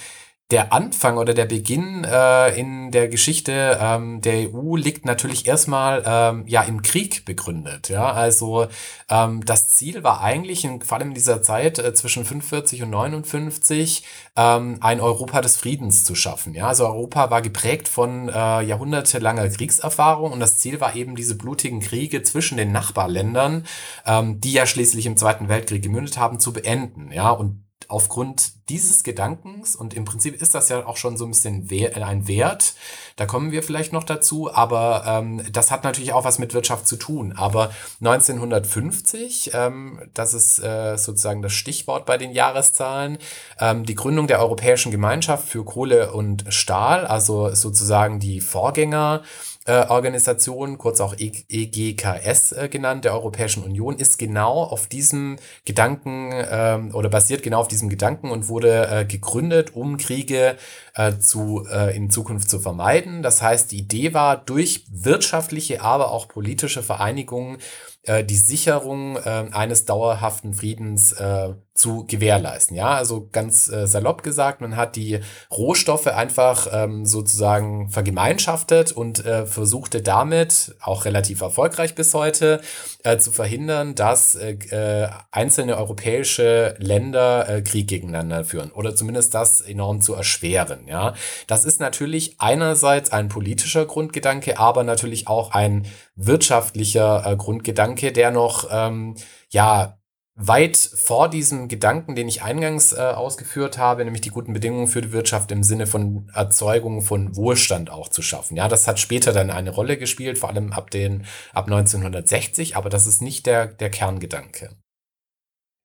[0.54, 6.04] der Anfang oder der Beginn äh, in der Geschichte ähm, der EU liegt natürlich erstmal
[6.06, 7.88] ähm, ja im Krieg begründet.
[7.88, 8.68] Ja, also
[9.10, 12.90] ähm, das Ziel war eigentlich, in, vor allem in dieser Zeit äh, zwischen 45 und
[12.90, 14.04] 59,
[14.36, 16.54] ähm, ein Europa des Friedens zu schaffen.
[16.54, 21.34] Ja, also Europa war geprägt von äh, jahrhundertelanger Kriegserfahrung und das Ziel war eben diese
[21.34, 23.66] blutigen Kriege zwischen den Nachbarländern,
[24.06, 27.10] ähm, die ja schließlich im Zweiten Weltkrieg gemündet haben, zu beenden.
[27.10, 31.30] Ja, und aufgrund dieses Gedankens, und im Prinzip ist das ja auch schon so ein
[31.30, 32.74] bisschen ein Wert,
[33.16, 36.86] da kommen wir vielleicht noch dazu, aber ähm, das hat natürlich auch was mit Wirtschaft
[36.86, 37.34] zu tun.
[37.36, 43.18] Aber 1950, ähm, das ist äh, sozusagen das Stichwort bei den Jahreszahlen,
[43.60, 49.53] ähm, die Gründung der Europäischen Gemeinschaft für Kohle und Stahl, also sozusagen die Vorgänger äh,
[49.72, 56.32] Organisation, kurz auch EGKS e äh, genannt, der Europäischen Union, ist genau auf diesem Gedanken
[56.50, 60.56] ähm, oder basiert genau auf diesem Gedanken und wurde äh, gegründet, um Kriege
[60.94, 63.22] äh, zu, äh, in Zukunft zu vermeiden.
[63.22, 67.58] Das heißt, die Idee war, durch wirtschaftliche, aber auch politische Vereinigungen
[68.02, 72.76] äh, die Sicherung äh, eines dauerhaften Friedens äh, zu gewährleisten.
[72.76, 75.18] Ja, also ganz äh, salopp gesagt, man hat die
[75.50, 82.60] Rohstoffe einfach ähm, sozusagen vergemeinschaftet und äh, versuchte damit, auch relativ erfolgreich bis heute,
[83.02, 89.34] äh, zu verhindern, dass äh, äh, einzelne europäische Länder äh, Krieg gegeneinander führen oder zumindest
[89.34, 90.86] das enorm zu erschweren.
[90.86, 91.14] Ja,
[91.48, 98.68] das ist natürlich einerseits ein politischer Grundgedanke, aber natürlich auch ein wirtschaftlicher Grundgedanke, der noch
[98.70, 99.16] ähm,
[99.50, 99.98] ja
[100.36, 105.00] weit vor diesem Gedanken, den ich eingangs äh, ausgeführt habe, nämlich die guten Bedingungen für
[105.00, 108.56] die Wirtschaft im Sinne von Erzeugung von Wohlstand auch zu schaffen.
[108.56, 112.90] Ja, das hat später dann eine Rolle gespielt, vor allem ab den ab 1960, aber
[112.90, 114.70] das ist nicht der der Kerngedanke.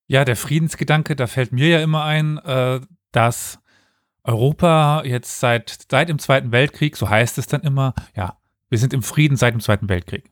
[0.07, 2.81] Ja, der Friedensgedanke, da fällt mir ja immer ein, äh,
[3.11, 3.59] dass
[4.23, 8.93] Europa jetzt seit seit dem Zweiten Weltkrieg, so heißt es dann immer, ja, wir sind
[8.93, 10.31] im Frieden seit dem Zweiten Weltkrieg.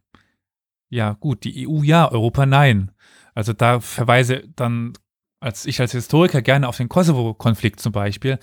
[0.90, 2.92] Ja, gut, die EU ja, Europa nein.
[3.38, 4.94] Also da verweise dann
[5.40, 8.40] als ich als Historiker gerne auf den Kosovo-Konflikt zum Beispiel,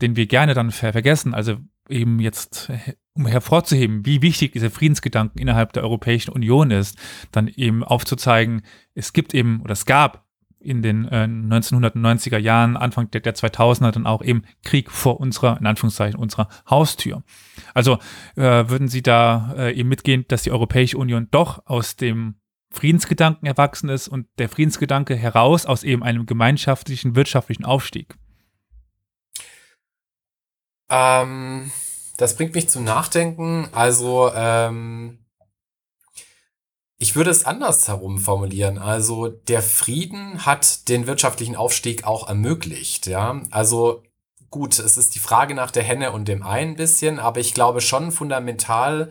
[0.00, 1.34] den wir gerne dann ver vergessen.
[1.34, 1.58] Also
[1.90, 2.72] eben jetzt,
[3.12, 6.96] um hervorzuheben, wie wichtig dieser Friedensgedanken innerhalb der Europäischen Union ist,
[7.32, 8.62] dann eben aufzuzeigen,
[8.94, 10.24] es gibt eben oder es gab
[10.58, 15.58] in den äh, 1990er Jahren, Anfang der, der 2000er dann auch eben Krieg vor unserer,
[15.60, 17.22] in Anführungszeichen, unserer Haustür.
[17.74, 17.98] Also
[18.36, 22.36] äh, würden Sie da äh, eben mitgehen, dass die Europäische Union doch aus dem
[22.70, 28.16] Friedensgedanken erwachsen ist und der Friedensgedanke heraus aus eben einem gemeinschaftlichen wirtschaftlichen Aufstieg?
[30.90, 31.70] Ähm,
[32.16, 33.68] das bringt mich zum Nachdenken.
[33.72, 35.24] Also, ähm,
[36.96, 38.78] ich würde es anders herum formulieren.
[38.78, 43.06] Also, der Frieden hat den wirtschaftlichen Aufstieg auch ermöglicht.
[43.06, 44.02] Ja, also
[44.50, 47.54] gut, es ist die Frage nach der Henne und dem Ei ein bisschen, aber ich
[47.54, 49.10] glaube schon fundamental,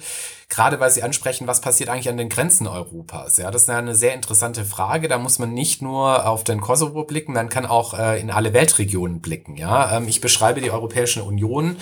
[0.49, 3.37] gerade weil Sie ansprechen, was passiert eigentlich an den Grenzen Europas.
[3.37, 5.07] Ja, das ist eine sehr interessante Frage.
[5.07, 8.53] Da muss man nicht nur auf den Kosovo blicken, man kann auch äh, in alle
[8.53, 9.57] Weltregionen blicken.
[9.57, 11.77] Ja, ähm, ich beschreibe die Europäische Union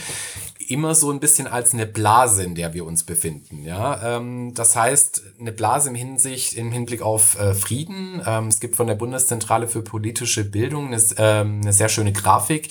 [0.69, 3.63] immer so ein bisschen als eine Blase, in der wir uns befinden.
[3.63, 8.21] Ja, ähm, das heißt eine Blase im Hinsicht im Hinblick auf äh, Frieden.
[8.25, 12.69] Ähm, es gibt von der Bundeszentrale für politische Bildung eine, ähm, eine sehr schöne Grafik,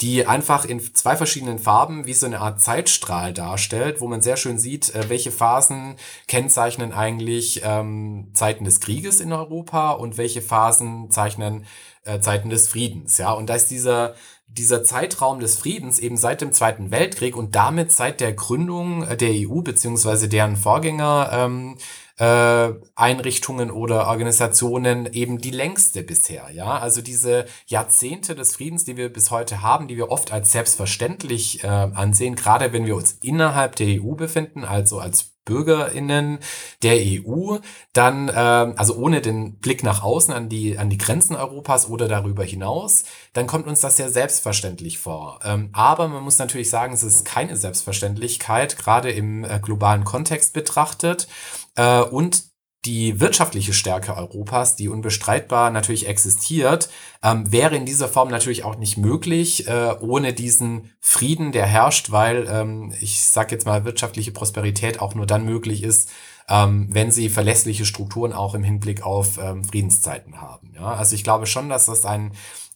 [0.00, 4.36] die einfach in zwei verschiedenen Farben wie so eine Art Zeitstrahl darstellt, wo man sehr
[4.36, 5.96] schön sieht, äh, welche Phasen
[6.28, 11.64] kennzeichnen eigentlich ähm, Zeiten des Krieges in Europa und welche Phasen zeichnen
[12.06, 13.18] äh, Zeiten des Friedens.
[13.18, 14.14] Ja, und da ist dieser
[14.48, 19.30] dieser Zeitraum des Friedens eben seit dem Zweiten Weltkrieg und damit seit der Gründung der
[19.32, 21.76] EU beziehungsweise deren Vorgänger ähm,
[22.18, 26.48] äh, Einrichtungen oder Organisationen eben die längste bisher.
[26.52, 30.52] Ja, also diese Jahrzehnte des Friedens, die wir bis heute haben, die wir oft als
[30.52, 36.40] selbstverständlich äh, ansehen, gerade wenn wir uns innerhalb der EU befinden, also als BürgerInnen
[36.82, 37.56] der EU,
[37.94, 42.08] dann, äh, also ohne den Blick nach außen an die, an die Grenzen Europas oder
[42.08, 45.40] darüber hinaus, dann kommt uns das sehr selbstverständlich vor.
[45.42, 50.52] Ähm, aber man muss natürlich sagen, es ist keine Selbstverständlichkeit, gerade im äh, globalen Kontext
[50.52, 51.28] betrachtet.
[51.76, 52.55] Äh, und
[52.86, 56.88] die wirtschaftliche Stärke Europas, die unbestreitbar natürlich existiert,
[57.22, 62.12] ähm, wäre in dieser Form natürlich auch nicht möglich äh, ohne diesen Frieden, der herrscht,
[62.12, 66.10] weil ähm, ich sage jetzt mal wirtschaftliche Prosperität auch nur dann möglich ist,
[66.48, 70.72] ähm, wenn sie verlässliche Strukturen auch im Hinblick auf ähm, Friedenszeiten haben.
[70.76, 70.94] Ja?
[70.94, 72.32] Also ich glaube schon, dass das ein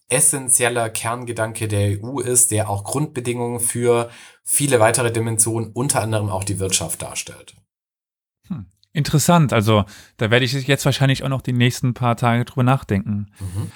[0.09, 4.11] essentieller Kerngedanke der EU ist, der auch Grundbedingungen für
[4.43, 7.55] viele weitere Dimensionen, unter anderem auch die Wirtschaft darstellt.
[8.93, 9.85] Interessant, also
[10.17, 13.31] da werde ich jetzt wahrscheinlich auch noch die nächsten paar Tage drüber nachdenken.
[13.39, 13.71] Mhm.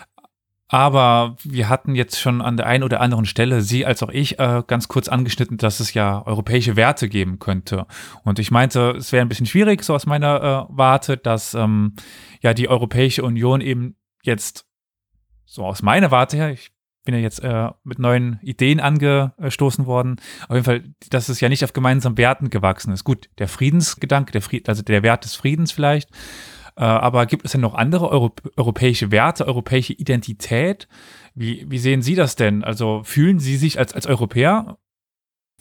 [0.67, 4.41] Aber wir hatten jetzt schon an der einen oder anderen Stelle, Sie als auch ich,
[4.41, 7.87] äh, ganz kurz angeschnitten, dass es ja europäische Werte geben könnte.
[8.25, 11.95] Und ich meinte, es wäre ein bisschen schwierig, so aus meiner äh, Warte, dass ähm,
[12.41, 14.67] ja die Europäische Union eben jetzt,
[15.45, 16.73] so aus meiner Warte her, ich
[17.05, 20.17] bin ja jetzt äh, mit neuen Ideen angestoßen worden.
[20.49, 23.05] Auf jeden Fall, dass es ja nicht auf gemeinsamen Werten gewachsen ist.
[23.05, 26.11] Gut, der Friedensgedanke, der Fried, also der Wert des Friedens vielleicht.
[26.77, 30.89] Äh, aber gibt es denn noch andere Euro europäische Werte, europäische Identität?
[31.35, 32.65] Wie, wie sehen Sie das denn?
[32.65, 34.79] Also fühlen Sie sich als, als Europäer?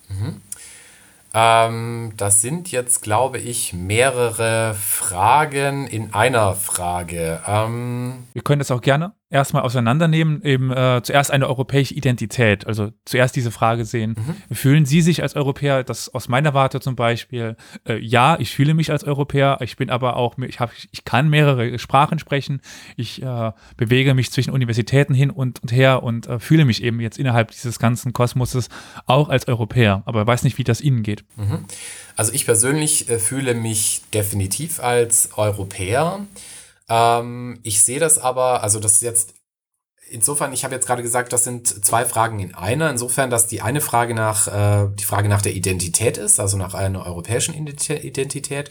[0.08, 0.42] Mhm.
[1.36, 7.42] Ähm, das sind jetzt, glaube ich, mehrere Fragen in einer Frage.
[7.48, 12.92] Ähm, Wir können das auch gerne erstmal auseinandernehmen, eben äh, zuerst eine europäische Identität, also
[13.04, 14.56] zuerst diese Frage sehen, mhm.
[14.56, 18.76] fühlen Sie sich als Europäer, das aus meiner Warte zum Beispiel, äh, ja, ich fühle
[18.76, 22.62] mich als Europäer, ich bin aber auch, ich, hab, ich kann mehrere Sprachen sprechen,
[22.96, 27.00] ich äh, bewege mich zwischen Universitäten hin und, und her und äh, fühle mich eben
[27.00, 28.70] jetzt innerhalb dieses ganzen Kosmoses
[29.08, 31.26] auch als Europäer, aber weiß nicht, wie das Ihnen geht.
[31.36, 31.66] Mhm.
[32.16, 36.20] Also ich persönlich äh, fühle mich definitiv als Europäer.
[36.90, 39.34] Ähm, ich sehe das aber, also das ist jetzt
[40.14, 42.90] insofern, ich habe jetzt gerade gesagt, das sind zwei Fragen in einer.
[42.90, 46.74] Insofern, dass die eine Frage nach äh, die Frage nach der Identität ist, also nach
[46.74, 48.70] einer europäischen Identität.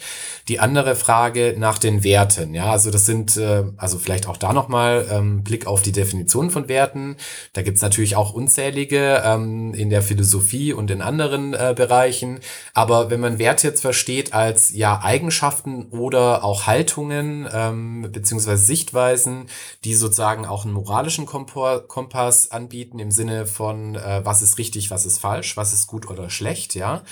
[0.49, 2.55] Die andere Frage nach den Werten.
[2.55, 6.51] Ja, also das sind äh, also vielleicht auch da nochmal ähm, Blick auf die Definition
[6.51, 7.17] von Werten.
[7.53, 12.39] Da gibt's natürlich auch unzählige ähm, in der Philosophie und in anderen äh, Bereichen.
[12.73, 19.49] Aber wenn man Werte jetzt versteht als ja Eigenschaften oder auch Haltungen ähm, beziehungsweise Sichtweisen,
[19.85, 25.07] die sozusagen auch einen moralischen Kompass anbieten im Sinne von, äh, was ist richtig, was
[25.07, 27.03] ist falsch, was ist gut oder schlecht, ja,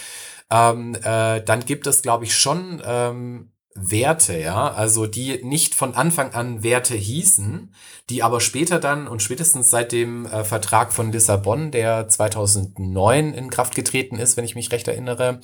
[0.51, 3.53] ähm, äh, dann gibt es, glaube ich, schon ähm,
[3.83, 7.73] Werte, ja, also die nicht von Anfang an Werte hießen,
[8.09, 13.51] die aber später dann und spätestens seit dem äh, Vertrag von Lissabon, der 2009 in
[13.51, 15.41] Kraft getreten ist, wenn ich mich recht erinnere,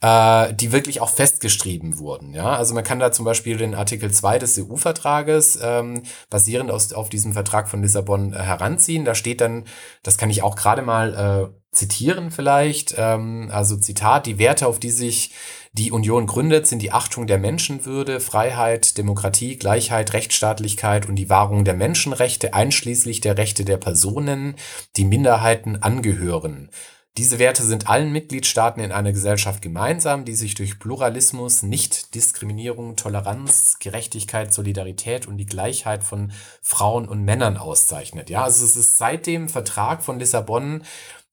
[0.00, 2.56] äh, die wirklich auch festgeschrieben wurden, ja.
[2.56, 7.08] Also man kann da zum Beispiel den Artikel 2 des EU-Vertrages ähm, basierend aus, auf
[7.08, 9.04] diesem Vertrag von Lissabon äh, heranziehen.
[9.04, 9.64] Da steht dann,
[10.02, 14.80] das kann ich auch gerade mal äh, zitieren vielleicht, ähm, also Zitat, die Werte, auf
[14.80, 15.32] die sich
[15.78, 21.64] die Union gründet, sind die Achtung der Menschenwürde, Freiheit, Demokratie, Gleichheit, Rechtsstaatlichkeit und die Wahrung
[21.64, 24.56] der Menschenrechte, einschließlich der Rechte der Personen,
[24.96, 26.70] die Minderheiten angehören.
[27.16, 33.78] Diese Werte sind allen Mitgliedstaaten in einer Gesellschaft gemeinsam, die sich durch Pluralismus, Nichtdiskriminierung, Toleranz,
[33.80, 36.30] Gerechtigkeit, Solidarität und die Gleichheit von
[36.62, 38.30] Frauen und Männern auszeichnet.
[38.30, 40.84] Ja, also es ist seit dem Vertrag von Lissabon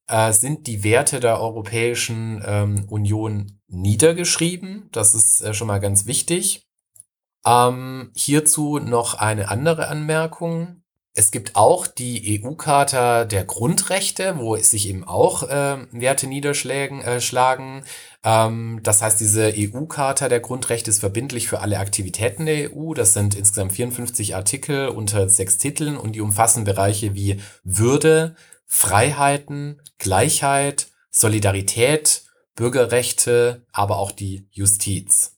[0.08, 4.90] äh, sind die Werte der Europäischen ähm, Union niedergeschrieben.
[4.92, 6.68] Das ist äh, schon mal ganz wichtig.
[7.46, 10.82] Ähm, hierzu noch eine andere Anmerkung.
[11.18, 17.00] Es gibt auch die EU-Charta der Grundrechte, wo es sich eben auch äh, Werte niederschlagen.
[17.02, 17.84] Äh.
[18.26, 22.94] Ähm, das heißt, diese EU-Charta der Grundrechte ist verbindlich für alle Aktivitäten der EU.
[22.94, 29.82] Das sind insgesamt 54 Artikel unter sechs Titeln und die umfassen Bereiche wie Würde, Freiheiten,
[29.98, 32.24] Gleichheit, Solidarität,
[32.56, 35.36] Bürgerrechte, aber auch die Justiz.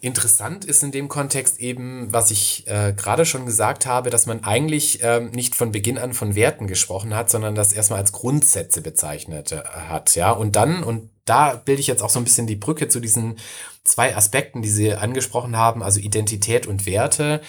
[0.00, 4.44] Interessant ist in dem Kontext eben, was ich äh, gerade schon gesagt habe, dass man
[4.44, 8.80] eigentlich ähm, nicht von Beginn an von Werten gesprochen hat, sondern das erstmal als Grundsätze
[8.80, 10.14] bezeichnet äh, hat.
[10.14, 13.00] Ja, und dann, und da bilde ich jetzt auch so ein bisschen die Brücke zu
[13.00, 13.38] diesen
[13.82, 17.40] zwei Aspekten, die Sie angesprochen haben, also Identität und Werte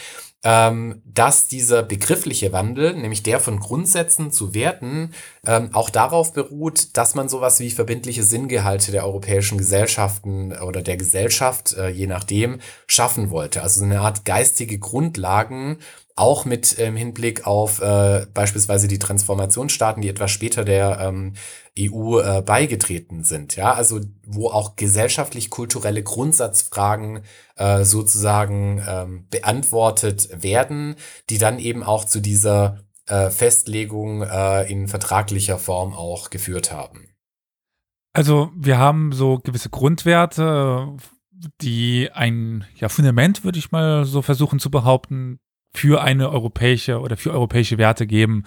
[0.44, 5.14] ähm, dass dieser begriffliche Wandel, nämlich der von Grundsätzen zu Werten,
[5.46, 10.96] ähm, auch darauf beruht, dass man sowas wie verbindliche Sinngehalte der europäischen Gesellschaften oder der
[10.96, 13.62] Gesellschaft, äh, je nachdem, schaffen wollte.
[13.62, 15.80] Also eine Art geistige Grundlagen,
[16.20, 21.34] auch mit ähm, Hinblick auf äh, beispielsweise die Transformationsstaaten, die etwas später der ähm,
[21.80, 23.56] EU äh, beigetreten sind.
[23.56, 27.22] Ja, also wo auch gesellschaftlich-kulturelle Grundsatzfragen
[27.56, 30.96] äh, sozusagen ähm, beantwortet werden,
[31.30, 37.10] die dann eben auch zu dieser äh, Festlegung äh, in vertraglicher Form auch geführt haben.
[38.14, 40.98] Also wir haben so gewisse Grundwerte,
[41.62, 45.40] die ein ja, Fundament, würde ich mal so versuchen zu behaupten,
[45.74, 48.44] für eine europäische oder für europäische Werte geben.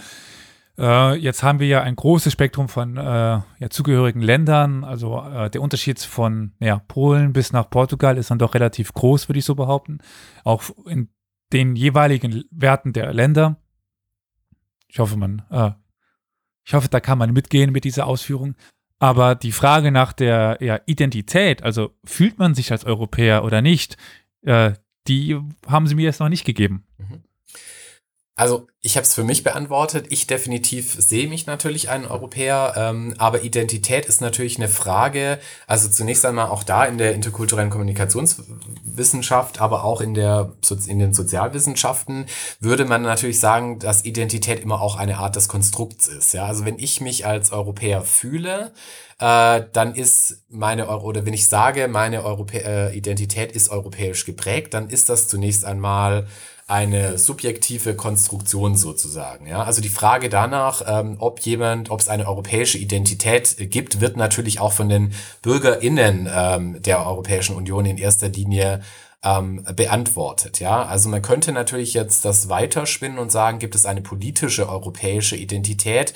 [0.78, 4.84] Äh, jetzt haben wir ja ein großes Spektrum von äh, ja, zugehörigen Ländern.
[4.84, 9.28] Also äh, der Unterschied von ja, Polen bis nach Portugal ist dann doch relativ groß,
[9.28, 9.98] würde ich so behaupten.
[10.44, 11.08] Auch in
[11.52, 13.56] den jeweiligen Werten der Länder.
[14.88, 15.70] Ich hoffe, man, äh,
[16.64, 18.54] ich hoffe, da kann man mitgehen mit dieser Ausführung.
[18.98, 23.96] Aber die Frage nach der ja, Identität, also fühlt man sich als Europäer oder nicht,
[24.42, 24.74] äh,
[25.08, 26.84] die haben sie mir jetzt noch nicht gegeben.
[26.98, 27.22] Mhm.
[28.34, 30.06] Also ich habe es für mich beantwortet.
[30.08, 35.38] Ich definitiv sehe mich natürlich ein Europäer, ähm, aber Identität ist natürlich eine Frage.
[35.66, 40.52] Also zunächst einmal auch da in der interkulturellen Kommunikationswissenschaft, aber auch in der
[40.86, 42.24] in den Sozialwissenschaften
[42.58, 46.32] würde man natürlich sagen, dass Identität immer auch eine Art des Konstrukts ist.
[46.32, 48.72] Ja, also wenn ich mich als Europäer fühle,
[49.18, 54.24] äh, dann ist meine Euro oder wenn ich sage, meine Europä äh, Identität ist europäisch
[54.24, 56.26] geprägt, dann ist das zunächst einmal
[56.66, 59.46] eine subjektive Konstruktion sozusagen.
[59.46, 59.62] Ja?
[59.62, 64.60] Also die Frage danach, ähm, ob jemand, ob es eine europäische Identität gibt, wird natürlich
[64.60, 68.82] auch von den BürgerInnen ähm, der Europäischen Union in erster Linie
[69.24, 70.60] ähm, beantwortet.
[70.60, 75.36] Ja, also man könnte natürlich jetzt das weiterspinnen und sagen, gibt es eine politische europäische
[75.36, 76.14] Identität?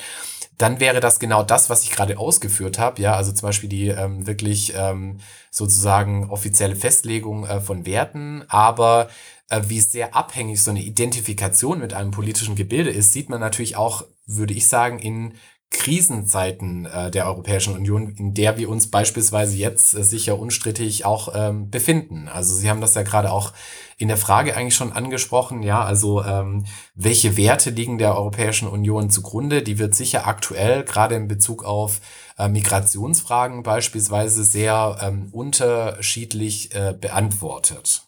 [0.59, 3.01] Dann wäre das genau das, was ich gerade ausgeführt habe.
[3.03, 5.19] Ja, also zum Beispiel die ähm, wirklich ähm,
[5.51, 9.09] sozusagen offizielle Festlegung äh, von Werten, aber
[9.49, 13.77] äh, wie sehr abhängig so eine Identifikation mit einem politischen Gebilde ist, sieht man natürlich
[13.77, 15.35] auch, würde ich sagen, in
[15.77, 21.29] Krisenzeiten äh, der Europäischen Union, in der wir uns beispielsweise jetzt äh, sicher unstrittig auch
[21.35, 22.29] ähm, befinden.
[22.29, 23.53] Also Sie haben das ja gerade auch
[23.99, 29.11] in der Frage eigentlich schon angesprochen, ja, also ähm, welche Werte liegen der Europäischen Union
[29.11, 29.63] zugrunde?
[29.63, 32.01] Die wird sicher aktuell gerade in Bezug auf
[32.39, 38.06] äh, Migrationsfragen beispielsweise sehr ähm, unterschiedlich äh, beantwortet.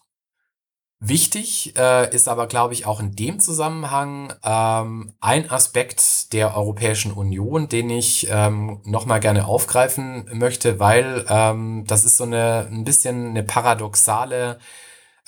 [1.01, 7.13] Wichtig äh, ist aber, glaube ich, auch in dem Zusammenhang ähm, ein Aspekt der Europäischen
[7.13, 12.83] Union, den ich ähm, nochmal gerne aufgreifen möchte, weil ähm, das ist so eine ein
[12.83, 14.59] bisschen eine paradoxale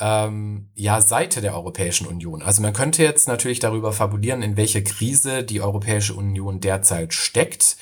[0.00, 2.42] ähm, ja, Seite der Europäischen Union.
[2.42, 7.76] Also man könnte jetzt natürlich darüber fabulieren, in welcher Krise die Europäische Union derzeit steckt.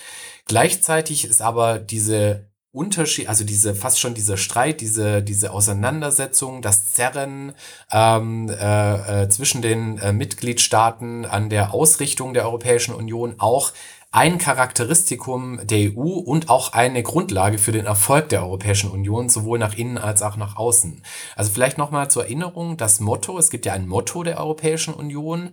[0.47, 6.93] Gleichzeitig ist aber diese Unterschied, also diese fast schon dieser Streit, diese, diese Auseinandersetzung, das
[6.93, 7.55] Zerren
[7.91, 13.73] ähm, äh, äh, zwischen den äh, Mitgliedstaaten an der Ausrichtung der Europäischen Union auch
[14.11, 19.59] ein Charakteristikum der EU und auch eine Grundlage für den Erfolg der Europäischen Union, sowohl
[19.59, 21.03] nach innen als auch nach außen.
[21.37, 25.51] Also vielleicht nochmal zur Erinnerung, das Motto, es gibt ja ein Motto der Europäischen Union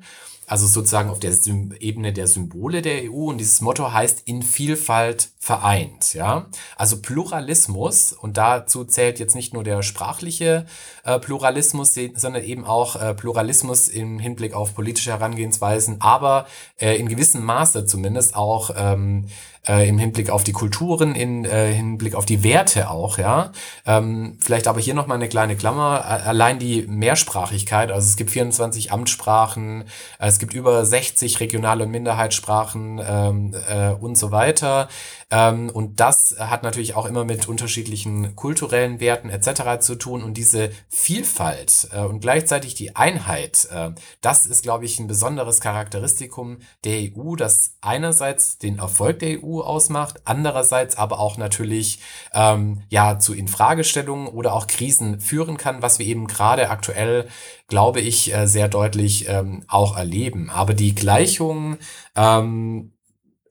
[0.47, 4.43] also sozusagen auf der Sym Ebene der Symbole der EU und dieses Motto heißt in
[4.43, 6.47] Vielfalt vereint, ja.
[6.75, 10.65] Also Pluralismus und dazu zählt jetzt nicht nur der sprachliche
[11.03, 16.47] äh, Pluralismus, sondern eben auch äh, Pluralismus im Hinblick auf politische Herangehensweisen, aber
[16.79, 19.27] äh, in gewissem Maße zumindest auch ähm,
[19.67, 23.51] äh, im Hinblick auf die Kulturen, in äh, Hinblick auf die Werte auch, ja.
[23.85, 26.05] Ähm, vielleicht aber hier nochmal eine kleine Klammer.
[26.05, 29.83] Allein die Mehrsprachigkeit, also es gibt 24 Amtssprachen,
[30.19, 34.87] äh, es gibt über 60 regionale und Minderheitssprachen ähm, äh, und so weiter.
[35.31, 39.79] Ähm, und das hat natürlich auch immer mit unterschiedlichen kulturellen Werten etc.
[39.79, 40.23] zu tun.
[40.23, 45.59] Und diese Vielfalt äh, und gleichzeitig die Einheit, äh, das ist, glaube ich, ein besonderes
[45.59, 51.99] Charakteristikum der EU, das einerseits den Erfolg der EU ausmacht, andererseits aber auch natürlich
[52.33, 57.27] ähm, ja zu Infragestellungen oder auch Krisen führen kann, was wir eben gerade aktuell,
[57.67, 60.49] glaube ich, äh, sehr deutlich ähm, auch erleben.
[60.49, 61.77] Aber die Gleichung
[62.15, 62.91] ähm,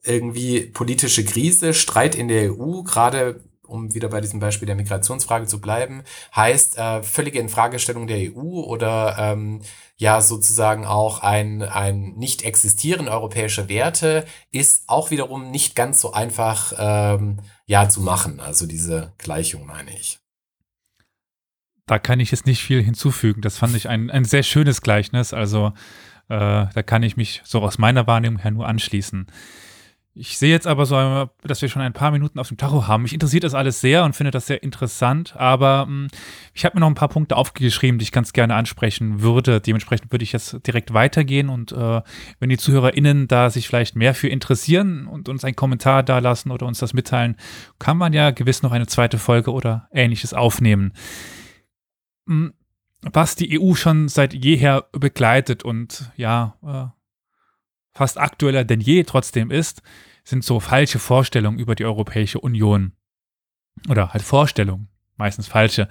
[0.03, 5.47] irgendwie politische Krise, Streit in der EU, gerade um wieder bei diesem Beispiel der Migrationsfrage
[5.47, 6.03] zu bleiben,
[6.35, 9.63] heißt äh, völlige Infragestellung der EU oder ähm,
[9.97, 16.73] ja sozusagen auch ein, ein Nicht-Existieren europäischer Werte ist auch wiederum nicht ganz so einfach
[16.79, 18.41] ähm, ja zu machen.
[18.41, 20.19] Also diese Gleichung meine ich.
[21.87, 23.43] Da kann ich jetzt nicht viel hinzufügen.
[23.43, 25.35] Das fand ich ein, ein sehr schönes Gleichnis.
[25.35, 25.73] Also
[26.29, 29.27] äh, da kann ich mich so aus meiner Wahrnehmung her nur anschließen.
[30.17, 33.03] Ich sehe jetzt aber so, dass wir schon ein paar Minuten auf dem Tacho haben.
[33.03, 36.07] Mich interessiert das alles sehr und finde das sehr interessant, aber hm,
[36.53, 39.61] ich habe mir noch ein paar Punkte aufgeschrieben, die ich ganz gerne ansprechen würde.
[39.61, 42.01] Dementsprechend würde ich jetzt direkt weitergehen und äh,
[42.39, 46.53] wenn die ZuhörerInnen da sich vielleicht mehr für interessieren und uns einen Kommentar da lassen
[46.53, 47.35] oder uns das mitteilen,
[47.81, 50.93] kann man ja gewiss noch eine zweite Folge oder ähnliches aufnehmen.
[52.29, 52.55] Hm,
[53.03, 57.04] was die EU schon seit jeher begleitet und ja, äh,
[57.95, 59.83] fast aktueller denn je trotzdem ist,
[60.25, 62.93] sind so falsche Vorstellungen über die Europäische Union.
[63.89, 65.89] Oder halt Vorstellungen, meistens falsche.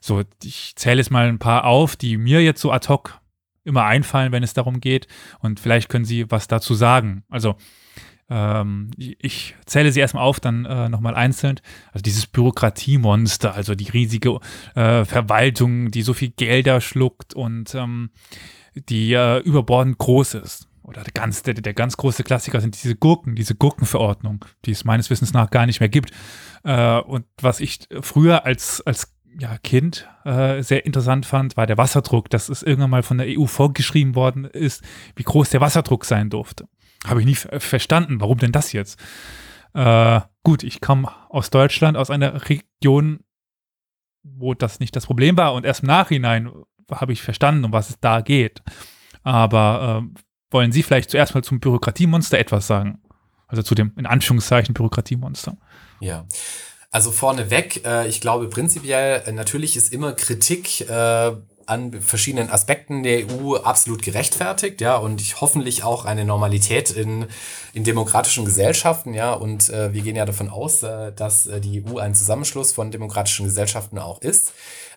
[0.00, 3.20] So, ich zähle jetzt mal ein paar auf, die mir jetzt so ad hoc
[3.64, 5.08] immer einfallen, wenn es darum geht.
[5.40, 7.24] Und vielleicht können Sie was dazu sagen.
[7.28, 7.56] Also,
[8.30, 11.60] ähm, ich zähle sie erstmal auf, dann äh, nochmal einzeln.
[11.92, 14.38] Also dieses Bürokratiemonster, also die riesige
[14.74, 18.10] äh, Verwaltung, die so viel Gelder schluckt und ähm,
[18.74, 22.96] die äh, überbordend groß ist oder der ganz, der, der ganz große Klassiker sind diese
[22.96, 26.10] Gurken, diese Gurkenverordnung, die es meines Wissens nach gar nicht mehr gibt.
[26.64, 31.78] Äh, und was ich früher als, als ja, Kind äh, sehr interessant fand, war der
[31.78, 34.82] Wasserdruck, dass es irgendwann mal von der EU vorgeschrieben worden ist,
[35.16, 36.68] wie groß der Wasserdruck sein durfte.
[37.06, 39.00] Habe ich nie verstanden, warum denn das jetzt?
[39.74, 43.20] Äh, gut, ich komme aus Deutschland, aus einer Region,
[44.22, 46.50] wo das nicht das Problem war und erst im Nachhinein
[46.90, 48.62] habe ich verstanden, um was es da geht.
[49.22, 50.20] Aber äh,
[50.52, 52.98] wollen Sie vielleicht zuerst mal zum Bürokratiemonster etwas sagen?
[53.48, 55.56] Also zu dem, in Anführungszeichen, Bürokratiemonster.
[56.00, 56.24] Ja.
[56.90, 61.32] Also vorneweg, äh, ich glaube prinzipiell, äh, natürlich ist immer Kritik äh,
[61.66, 67.26] an verschiedenen Aspekten der EU absolut gerechtfertigt, ja, und ich hoffentlich auch eine Normalität in,
[67.72, 71.84] in demokratischen Gesellschaften, ja, und äh, wir gehen ja davon aus, äh, dass äh, die
[71.84, 74.52] EU ein Zusammenschluss von demokratischen Gesellschaften auch ist.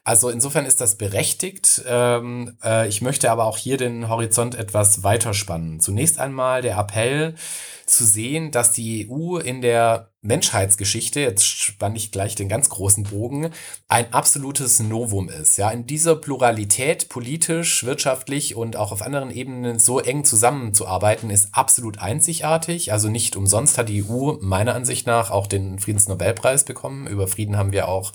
[0.06, 1.82] Also insofern ist das berechtigt.
[1.88, 5.80] Ähm, äh, ich möchte aber auch hier den Horizont etwas weiterspannen.
[5.80, 7.34] Zunächst einmal der Appell
[7.86, 13.04] zu sehen, dass die EU in der Menschheitsgeschichte, jetzt spanne ich gleich den ganz großen
[13.04, 13.52] Bogen,
[13.88, 15.58] ein absolutes Novum ist.
[15.58, 21.50] Ja, in dieser Pluralität politisch, wirtschaftlich und auch auf anderen Ebenen so eng zusammenzuarbeiten, ist
[21.52, 22.92] absolut einzigartig.
[22.92, 27.06] Also nicht umsonst hat die EU meiner Ansicht nach auch den Friedensnobelpreis bekommen.
[27.06, 28.12] Über Frieden haben wir auch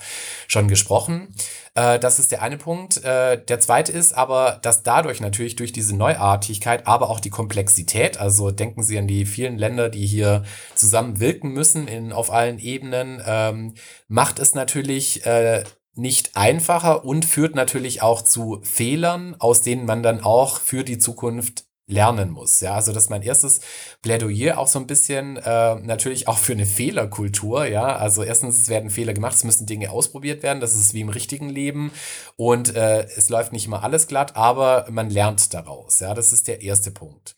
[0.47, 1.33] schon gesprochen.
[1.75, 3.03] Äh, das ist der eine Punkt.
[3.03, 8.17] Äh, der zweite ist aber, dass dadurch natürlich durch diese Neuartigkeit, aber auch die Komplexität,
[8.17, 10.43] also denken Sie an die vielen Länder, die hier
[10.75, 13.75] zusammen wirken müssen in, auf allen Ebenen, ähm,
[14.09, 15.63] macht es natürlich äh,
[15.95, 20.97] nicht einfacher und führt natürlich auch zu Fehlern, aus denen man dann auch für die
[20.97, 22.61] Zukunft lernen muss.
[22.61, 23.59] Ja, also das ist mein erstes
[24.01, 27.65] Plädoyer auch so ein bisschen äh, natürlich auch für eine Fehlerkultur.
[27.65, 30.61] Ja, also erstens es werden Fehler gemacht, es müssen Dinge ausprobiert werden.
[30.61, 31.91] Das ist wie im richtigen Leben
[32.37, 35.99] und äh, es läuft nicht immer alles glatt, aber man lernt daraus.
[35.99, 37.35] Ja, das ist der erste Punkt.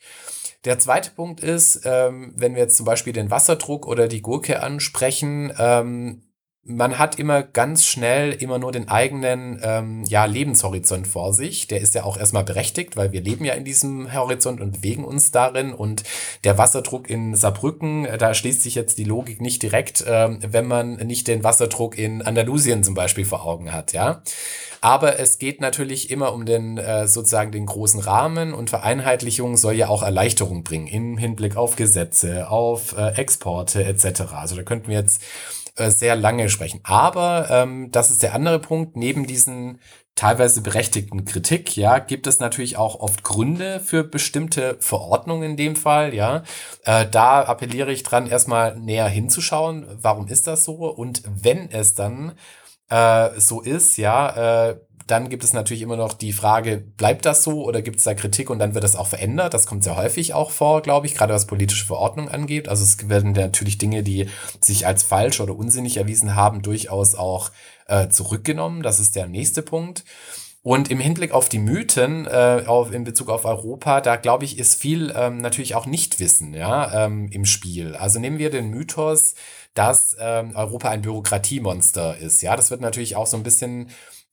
[0.66, 4.62] Der zweite Punkt ist, ähm, wenn wir jetzt zum Beispiel den Wasserdruck oder die Gurke
[4.62, 6.22] ansprechen, ähm,
[6.66, 11.68] man hat immer ganz schnell immer nur den eigenen ähm, ja, Lebenshorizont vor sich.
[11.68, 15.04] Der ist ja auch erstmal berechtigt, weil wir leben ja in diesem Horizont und bewegen
[15.04, 15.74] uns darin.
[15.74, 16.04] Und
[16.46, 20.66] der Wasserdruck in Saarbrücken, äh, da schließt sich jetzt die Logik nicht direkt, ähm, wenn
[20.66, 24.22] man nicht den Wasserdruck in Andalusien zum Beispiel vor Augen hat, ja.
[24.80, 29.76] Aber es geht natürlich immer um den äh, sozusagen den großen Rahmen und Vereinheitlichung soll
[29.76, 34.34] ja auch Erleichterung bringen im Hinblick auf Gesetze, auf äh, Exporte etc.
[34.34, 35.22] Also da könnten wir jetzt
[35.76, 36.80] äh, sehr lange sprechen.
[36.84, 38.96] Aber ähm, das ist der andere Punkt.
[38.96, 39.80] Neben diesen
[40.16, 45.76] teilweise berechtigten Kritik, ja, gibt es natürlich auch oft Gründe für bestimmte Verordnungen in dem
[45.76, 46.44] Fall, ja.
[46.86, 50.74] Äh, da appelliere ich dran, erstmal näher hinzuschauen, warum ist das so?
[50.74, 52.34] Und wenn es dann
[52.90, 57.44] äh, so ist, ja, äh, dann gibt es natürlich immer noch die Frage, bleibt das
[57.44, 59.54] so oder gibt es da Kritik und dann wird das auch verändert?
[59.54, 62.70] Das kommt sehr häufig auch vor, glaube ich, gerade was politische Verordnung angeht.
[62.70, 64.28] Also es werden natürlich Dinge, die
[64.62, 67.52] sich als falsch oder unsinnig erwiesen haben, durchaus auch
[67.88, 68.84] äh, zurückgenommen.
[68.84, 70.04] Das ist der nächste Punkt.
[70.64, 74.58] Und im Hinblick auf die Mythen, äh, auf, in Bezug auf Europa, da glaube ich,
[74.58, 77.96] ist viel ähm, natürlich auch Nichtwissen ja, ähm, im Spiel.
[77.98, 79.36] Also nehmen wir den Mythos,
[79.74, 82.42] dass ähm, Europa ein Bürokratiemonster ist.
[82.42, 83.90] Ja, das wird natürlich auch so ein bisschen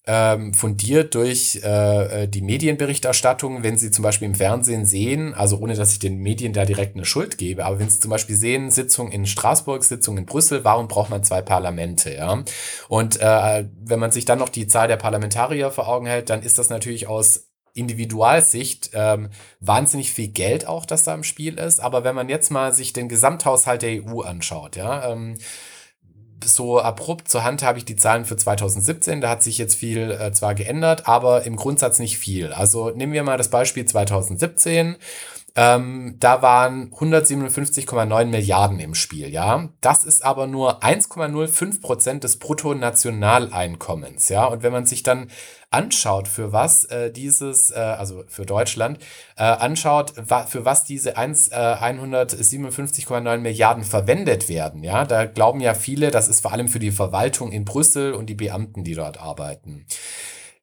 [0.07, 5.59] ähm, fundiert durch äh, äh, die Medienberichterstattung, wenn Sie zum Beispiel im Fernsehen sehen, also
[5.59, 8.37] ohne dass ich den Medien da direkt eine Schuld gebe, aber wenn Sie zum Beispiel
[8.37, 12.43] sehen, Sitzung in Straßburg, Sitzung in Brüssel, warum braucht man zwei Parlamente, ja?
[12.89, 16.43] Und äh, wenn man sich dann noch die Zahl der Parlamentarier vor Augen hält, dann
[16.43, 19.31] ist das natürlich aus Individualsicht ähm,
[19.61, 21.81] wahnsinnig viel Geld auch, das da im Spiel ist.
[21.81, 25.37] Aber wenn man jetzt mal sich den Gesamthaushalt der EU anschaut, ja, ähm,
[26.45, 29.21] so abrupt zur Hand habe ich die Zahlen für 2017.
[29.21, 32.53] Da hat sich jetzt viel äh, zwar geändert, aber im Grundsatz nicht viel.
[32.53, 34.97] Also nehmen wir mal das Beispiel 2017.
[35.57, 39.69] Ähm, da waren 157,9 Milliarden im Spiel, ja.
[39.81, 44.45] Das ist aber nur 1,05 Prozent des Bruttonationaleinkommens, ja.
[44.47, 45.29] Und wenn man sich dann
[45.71, 48.99] anschaut, für was äh, dieses, äh, also für Deutschland,
[49.37, 55.61] äh, anschaut, wa für was diese 1, äh, 157,9 Milliarden verwendet werden, ja, da glauben
[55.61, 58.95] ja viele, das ist vor allem für die Verwaltung in Brüssel und die Beamten, die
[58.95, 59.87] dort arbeiten.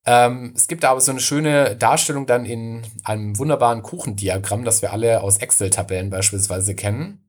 [0.08, 4.94] Ähm, es gibt aber so eine schöne Darstellung dann in einem wunderbaren Kuchendiagramm, das wir
[4.94, 7.28] alle aus Excel-Tabellen beispielsweise kennen.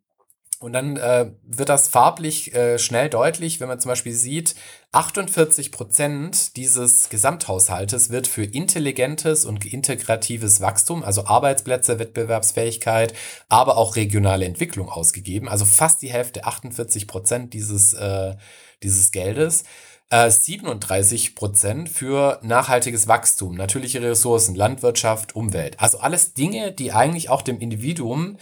[0.60, 4.56] Und dann äh, wird das farblich äh, schnell deutlich, wenn man zum Beispiel sieht,
[4.90, 13.12] 48 Prozent dieses Gesamthaushaltes wird für intelligentes und integratives Wachstum, also Arbeitsplätze, Wettbewerbsfähigkeit,
[13.48, 15.48] aber auch regionale Entwicklung ausgegeben.
[15.48, 18.34] Also fast die Hälfte, 48 Prozent dieses, äh,
[18.82, 19.62] dieses Geldes.
[20.10, 25.78] 37 äh, Prozent für nachhaltiges Wachstum, natürliche Ressourcen, Landwirtschaft, Umwelt.
[25.80, 28.38] Also alles Dinge, die eigentlich auch dem Individuum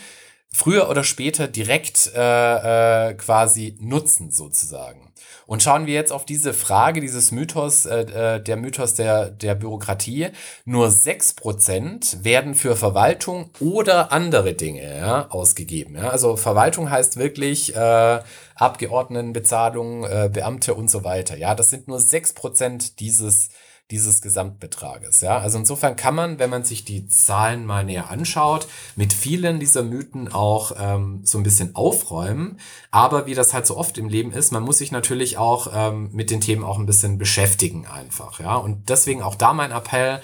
[0.52, 5.12] früher oder später direkt äh, äh, quasi nutzen sozusagen.
[5.46, 8.00] Und schauen wir jetzt auf diese Frage, dieses Mythos, äh,
[8.36, 10.28] äh der Mythos der, der Bürokratie.
[10.64, 15.96] Nur 6% werden für Verwaltung oder andere Dinge ja, ausgegeben.
[15.96, 16.10] Ja?
[16.10, 18.20] Also Verwaltung heißt wirklich äh,
[18.56, 21.36] Abgeordnetenbezahlung, äh, Beamte und so weiter.
[21.36, 23.50] Ja, das sind nur 6% dieses
[23.90, 25.20] dieses Gesamtbetrages.
[25.20, 28.66] Ja, also insofern kann man, wenn man sich die Zahlen mal näher anschaut,
[28.96, 32.58] mit vielen dieser Mythen auch ähm, so ein bisschen aufräumen.
[32.90, 36.10] Aber wie das halt so oft im Leben ist, man muss sich natürlich auch ähm,
[36.12, 38.40] mit den Themen auch ein bisschen beschäftigen einfach.
[38.40, 40.20] Ja, und deswegen auch da mein Appell,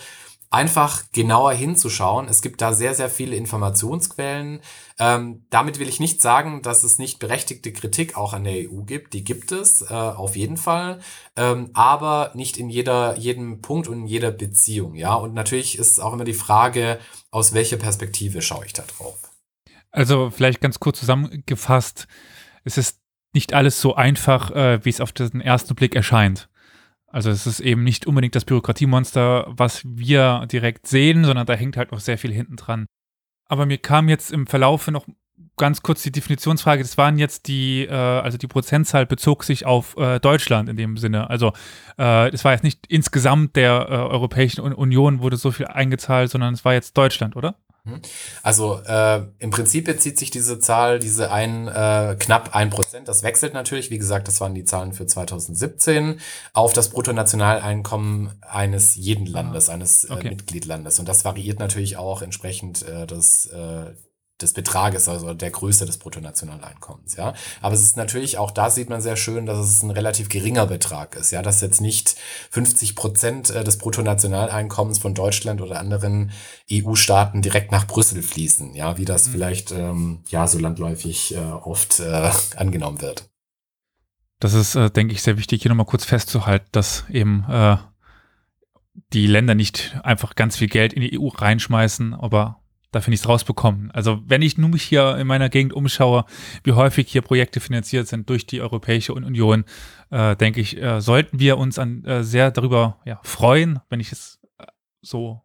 [0.53, 2.29] einfach genauer hinzuschauen.
[2.29, 4.61] Es gibt da sehr, sehr viele Informationsquellen.
[4.99, 8.83] Ähm, damit will ich nicht sagen, dass es nicht berechtigte Kritik auch an der EU
[8.83, 9.15] gibt.
[9.15, 11.01] Die gibt es äh, auf jeden Fall,
[11.37, 14.95] ähm, aber nicht in jeder, jedem Punkt und in jeder Beziehung.
[14.95, 16.99] Ja, und natürlich ist auch immer die Frage,
[17.31, 19.19] aus welcher Perspektive schaue ich da drauf.
[19.91, 22.07] Also vielleicht ganz kurz zusammengefasst,
[22.65, 22.99] es ist
[23.35, 26.49] nicht alles so einfach, äh, wie es auf den ersten Blick erscheint.
[27.13, 31.77] Also es ist eben nicht unbedingt das Bürokratiemonster, was wir direkt sehen, sondern da hängt
[31.77, 32.87] halt noch sehr viel hinten dran.
[33.47, 35.07] Aber mir kam jetzt im Verlaufe noch
[35.59, 36.83] ganz kurz die Definitionsfrage.
[36.83, 40.97] Das waren jetzt die, äh, also die Prozentzahl bezog sich auf äh, Deutschland in dem
[40.97, 41.29] Sinne.
[41.29, 41.53] Also
[41.99, 46.55] äh, es war jetzt nicht insgesamt der äh, Europäischen Union wurde so viel eingezahlt, sondern
[46.55, 47.57] es war jetzt Deutschland, oder?
[47.85, 48.01] Mhm.
[48.43, 53.25] Also äh, im Prinzip bezieht sich diese Zahl, diese ein, äh, knapp ein Prozent, das
[53.25, 56.21] wechselt natürlich, wie gesagt, das waren die Zahlen für 2017,
[56.53, 60.29] auf das Bruttonationaleinkommen eines jeden Landes, eines äh, okay.
[60.29, 61.01] Mitgliedlandes.
[61.01, 63.91] Und das variiert natürlich auch entsprechend äh, des, äh,
[64.43, 67.35] des Betrages, also der Größe des Bruttonationaleinkommens, ja.
[67.61, 70.67] Aber es ist natürlich, auch da sieht man sehr schön, dass es ein relativ geringer
[70.67, 72.17] Betrag ist, ja, dass jetzt nicht
[72.51, 76.33] 50 Prozent äh, des Bruttonationaleinkommens von Deutschland oder anderen
[76.71, 79.33] EU-Staaten direkt nach Brüssel fließen, ja, wie das mhm.
[79.33, 83.31] vielleicht, ähm, ja, so landläufig äh, oft äh, angenommen wird.
[84.41, 87.77] Das ist, äh, denke ich, sehr wichtig, hier nochmal kurz festzuhalten, dass eben äh,
[89.13, 92.62] die Länder nicht einfach ganz viel Geld in die EU reinschmeißen, aber
[92.93, 93.91] dafür nichts rausbekommen.
[93.91, 96.25] Also wenn ich nur mich hier in meiner Gegend umschaue,
[96.63, 99.65] wie häufig hier Projekte finanziert sind durch die Europäische Union,
[100.11, 104.13] äh, denke ich, äh, sollten wir uns an, äh, sehr darüber ja, freuen, wenn ich
[104.13, 104.67] es äh,
[105.01, 105.43] so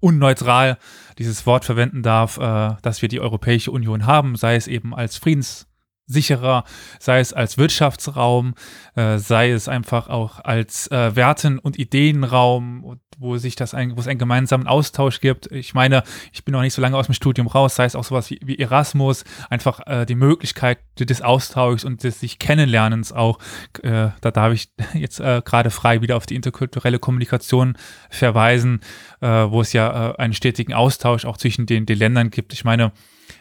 [0.00, 0.78] unneutral
[1.18, 5.16] dieses Wort verwenden darf, äh, dass wir die Europäische Union haben, sei es eben als
[5.16, 5.68] Friedens
[6.06, 6.64] sicherer,
[6.98, 8.54] sei es als Wirtschaftsraum,
[8.94, 14.00] äh, sei es einfach auch als äh, Werten- und Ideenraum, wo sich das ein, wo
[14.00, 15.50] es einen gemeinsamen Austausch gibt.
[15.52, 18.04] Ich meine, ich bin noch nicht so lange aus dem Studium raus, sei es auch
[18.04, 23.38] sowas wie, wie Erasmus, einfach äh, die Möglichkeit des Austauschs und des sich Kennenlernens auch.
[23.82, 27.76] Äh, da darf ich jetzt äh, gerade frei wieder auf die interkulturelle Kommunikation
[28.10, 28.80] verweisen,
[29.20, 32.52] äh, wo es ja einen stetigen Austausch auch zwischen den, den Ländern gibt.
[32.52, 32.92] Ich meine,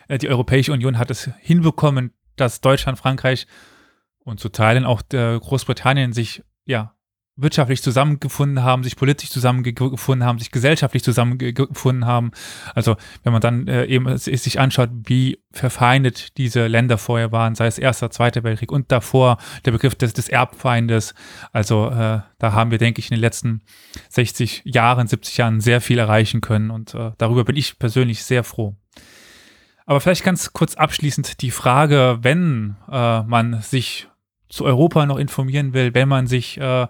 [0.10, 3.48] die Europäische Union hat es hinbekommen, dass Deutschland, Frankreich
[4.20, 6.94] und zu Teilen auch Großbritannien sich ja
[7.38, 12.32] wirtschaftlich zusammengefunden haben, sich politisch zusammengefunden haben, sich gesellschaftlich zusammengefunden haben.
[12.76, 17.68] Also wenn man dann äh, eben sich anschaut, wie verfeindet diese Länder vorher waren, sei
[17.68, 21.14] es Erster, Zweiter Weltkrieg und davor der Begriff des, des Erbfeindes.
[21.52, 23.62] Also äh, da haben wir, denke ich, in den letzten
[24.10, 28.44] 60 Jahren, 70 Jahren sehr viel erreichen können und äh, darüber bin ich persönlich sehr
[28.44, 28.76] froh.
[29.92, 34.08] Aber vielleicht ganz kurz abschließend die Frage, wenn äh, man sich
[34.48, 36.88] zu Europa noch informieren will, wenn man sich äh,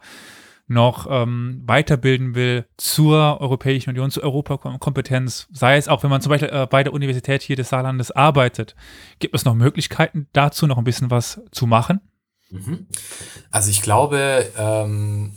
[0.67, 6.29] noch ähm, weiterbilden will zur Europäischen Union, zur Europakompetenz, sei es auch, wenn man zum
[6.29, 8.75] Beispiel äh, bei der Universität hier des Saarlandes arbeitet,
[9.17, 12.01] gibt es noch Möglichkeiten dazu, noch ein bisschen was zu machen?
[12.51, 12.85] Mhm.
[13.49, 15.33] Also ich glaube, ähm,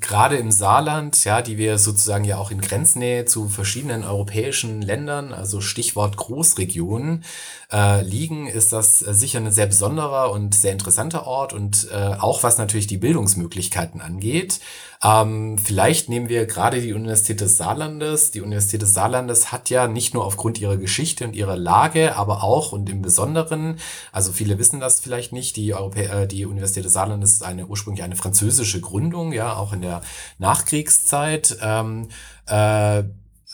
[0.00, 5.32] gerade im Saarland, ja, die wir sozusagen ja auch in Grenznähe zu verschiedenen europäischen Ländern,
[5.32, 7.24] also Stichwort Großregionen,
[7.72, 12.14] äh, liegen, ist das äh, sicher ein sehr besonderer und sehr interessanter Ort und äh,
[12.18, 14.60] auch was natürlich die Bildungsmöglichkeiten angeht.
[15.02, 18.30] Ähm, vielleicht nehmen wir gerade die Universität des Saarlandes.
[18.30, 22.42] Die Universität des Saarlandes hat ja nicht nur aufgrund ihrer Geschichte und ihrer Lage, aber
[22.42, 23.78] auch und im Besonderen,
[24.12, 27.66] also viele wissen das vielleicht nicht, die, Europä äh, die Universität des Saarlandes ist eine
[27.66, 30.00] ursprünglich eine französische Gründung, ja, auch in der
[30.38, 31.56] Nachkriegszeit.
[31.62, 32.08] Ähm,
[32.46, 33.04] äh,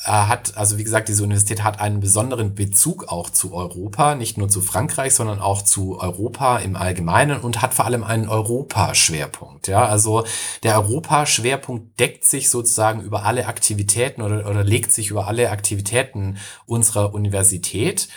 [0.04, 4.48] hat, also wie gesagt, diese Universität hat einen besonderen Bezug auch zu Europa, nicht nur
[4.48, 9.68] zu Frankreich, sondern auch zu Europa im Allgemeinen und hat vor allem einen Europaschwerpunkt.
[9.68, 10.24] Ja, also
[10.62, 16.38] der Europaschwerpunkt deckt sich sozusagen über alle Aktivitäten oder, oder legt sich über alle Aktivitäten
[16.64, 18.08] unserer Universität.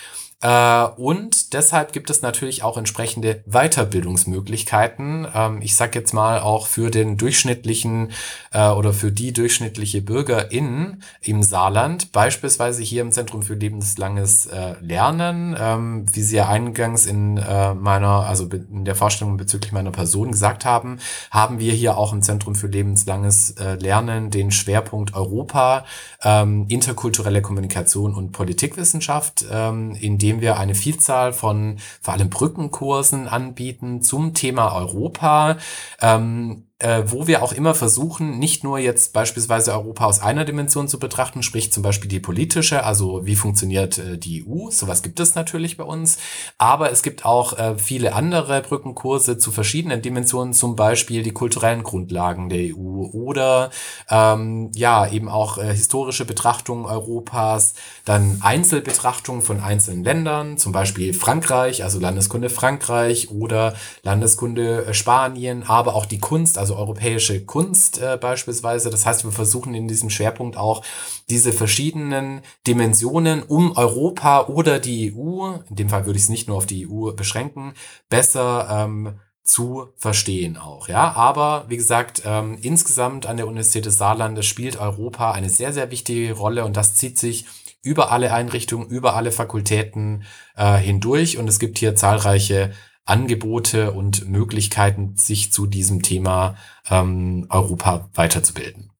[0.44, 5.26] Äh, und deshalb gibt es natürlich auch entsprechende Weiterbildungsmöglichkeiten.
[5.34, 8.12] Ähm, ich sage jetzt mal auch für den durchschnittlichen
[8.52, 14.76] äh, oder für die durchschnittliche Bürgerin im Saarland, beispielsweise hier im Zentrum für lebenslanges äh,
[14.82, 20.32] Lernen, ähm, wie Sie ja eingangs in meiner, also in der Vorstellung bezüglich meiner Person
[20.32, 21.00] gesagt haben,
[21.32, 25.86] haben wir hier auch im Zentrum für lebenslanges Lernen den Schwerpunkt Europa,
[26.24, 33.28] ähm, interkulturelle Kommunikation und Politikwissenschaft, in dem indem wir eine Vielzahl von vor allem Brückenkursen
[33.28, 35.58] anbieten zum Thema Europa.
[36.02, 40.90] Ähm, äh, wo wir auch immer versuchen, nicht nur jetzt beispielsweise Europa aus einer Dimension
[40.90, 45.22] zu betrachten, sprich zum Beispiel die politische, also wie funktioniert äh, die EU, sowas gibt
[45.22, 46.18] es natürlich bei uns,
[46.58, 51.84] aber es gibt auch äh, viele andere Brückenkurse zu verschiedenen Dimensionen, zum Beispiel die kulturellen
[51.84, 53.72] Grundlagen der EU oder
[54.10, 61.14] ähm, ja eben auch äh, historische Betrachtungen Europas, dann Einzelbetrachtungen von einzelnen Ländern, zum Beispiel
[61.14, 63.74] Frankreich, also Landeskunde Frankreich oder
[64.04, 68.90] Landeskunde äh, Spanien, aber auch die Kunst, also also europäische Kunst äh, beispielsweise.
[68.90, 70.84] Das heißt, wir versuchen in diesem Schwerpunkt auch
[71.30, 76.48] diese verschiedenen Dimensionen um Europa oder die EU, in dem Fall würde ich es nicht
[76.48, 77.74] nur auf die EU beschränken,
[78.10, 81.12] besser ähm, zu verstehen auch, ja.
[81.14, 85.92] Aber wie gesagt, ähm, insgesamt an der Universität des Saarlandes spielt Europa eine sehr, sehr
[85.92, 87.46] wichtige Rolle und das zieht sich
[87.82, 90.24] über alle Einrichtungen, über alle Fakultäten
[90.56, 92.72] äh, hindurch und es gibt hier zahlreiche
[93.06, 96.56] Angebote und Möglichkeiten, sich zu diesem Thema
[96.90, 98.92] ähm, Europa weiterzubilden.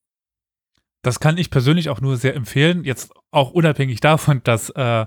[1.02, 5.06] Das kann ich persönlich auch nur sehr empfehlen, jetzt auch unabhängig davon, dass äh,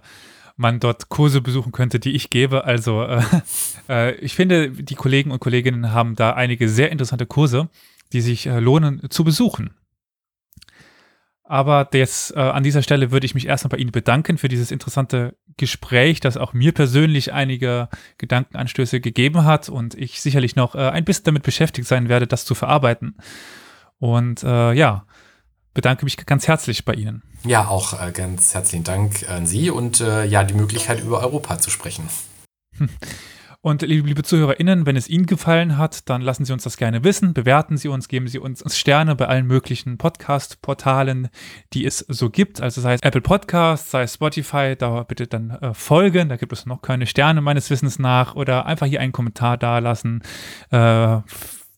[0.56, 2.66] man dort Kurse besuchen könnte, die ich gebe.
[2.66, 3.22] Also äh,
[3.90, 7.70] äh, ich finde, die Kollegen und Kolleginnen haben da einige sehr interessante Kurse,
[8.14, 9.76] die sich äh, lohnen zu besuchen.
[11.44, 14.70] Aber das, äh, an dieser Stelle würde ich mich erstmal bei Ihnen bedanken für dieses
[14.70, 20.90] interessante Gespräch, das auch mir persönlich einige Gedankenanstöße gegeben hat und ich sicherlich noch äh,
[20.90, 23.18] ein bisschen damit beschäftigt sein werde, das zu verarbeiten.
[24.00, 25.06] Und äh, ja,
[25.74, 27.24] bedanke mich ganz herzlich bei Ihnen.
[27.44, 31.60] Ja, auch äh, ganz herzlichen Dank an Sie und äh, ja, die Möglichkeit über Europa
[31.60, 32.08] zu sprechen.
[33.68, 37.04] Und liebe, liebe ZuhörerInnen, wenn es Ihnen gefallen hat, dann lassen Sie uns das gerne
[37.04, 37.34] wissen.
[37.34, 41.28] Bewerten Sie uns, geben Sie uns Sterne bei allen möglichen Podcast-Portalen,
[41.74, 42.62] die es so gibt.
[42.62, 46.30] Also sei es Apple Podcasts, sei es Spotify, da bitte dann äh, folgen.
[46.30, 48.38] Da gibt es noch keine Sterne meines Wissens nach.
[48.38, 50.24] Oder einfach hier einen Kommentar dalassen.
[50.72, 51.20] Äh,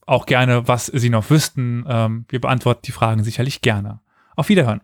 [0.06, 1.84] auch gerne, was Sie noch wüssten.
[1.88, 3.98] Ähm, wir beantworten die Fragen sicherlich gerne.
[4.36, 4.80] Auf Wiederhören.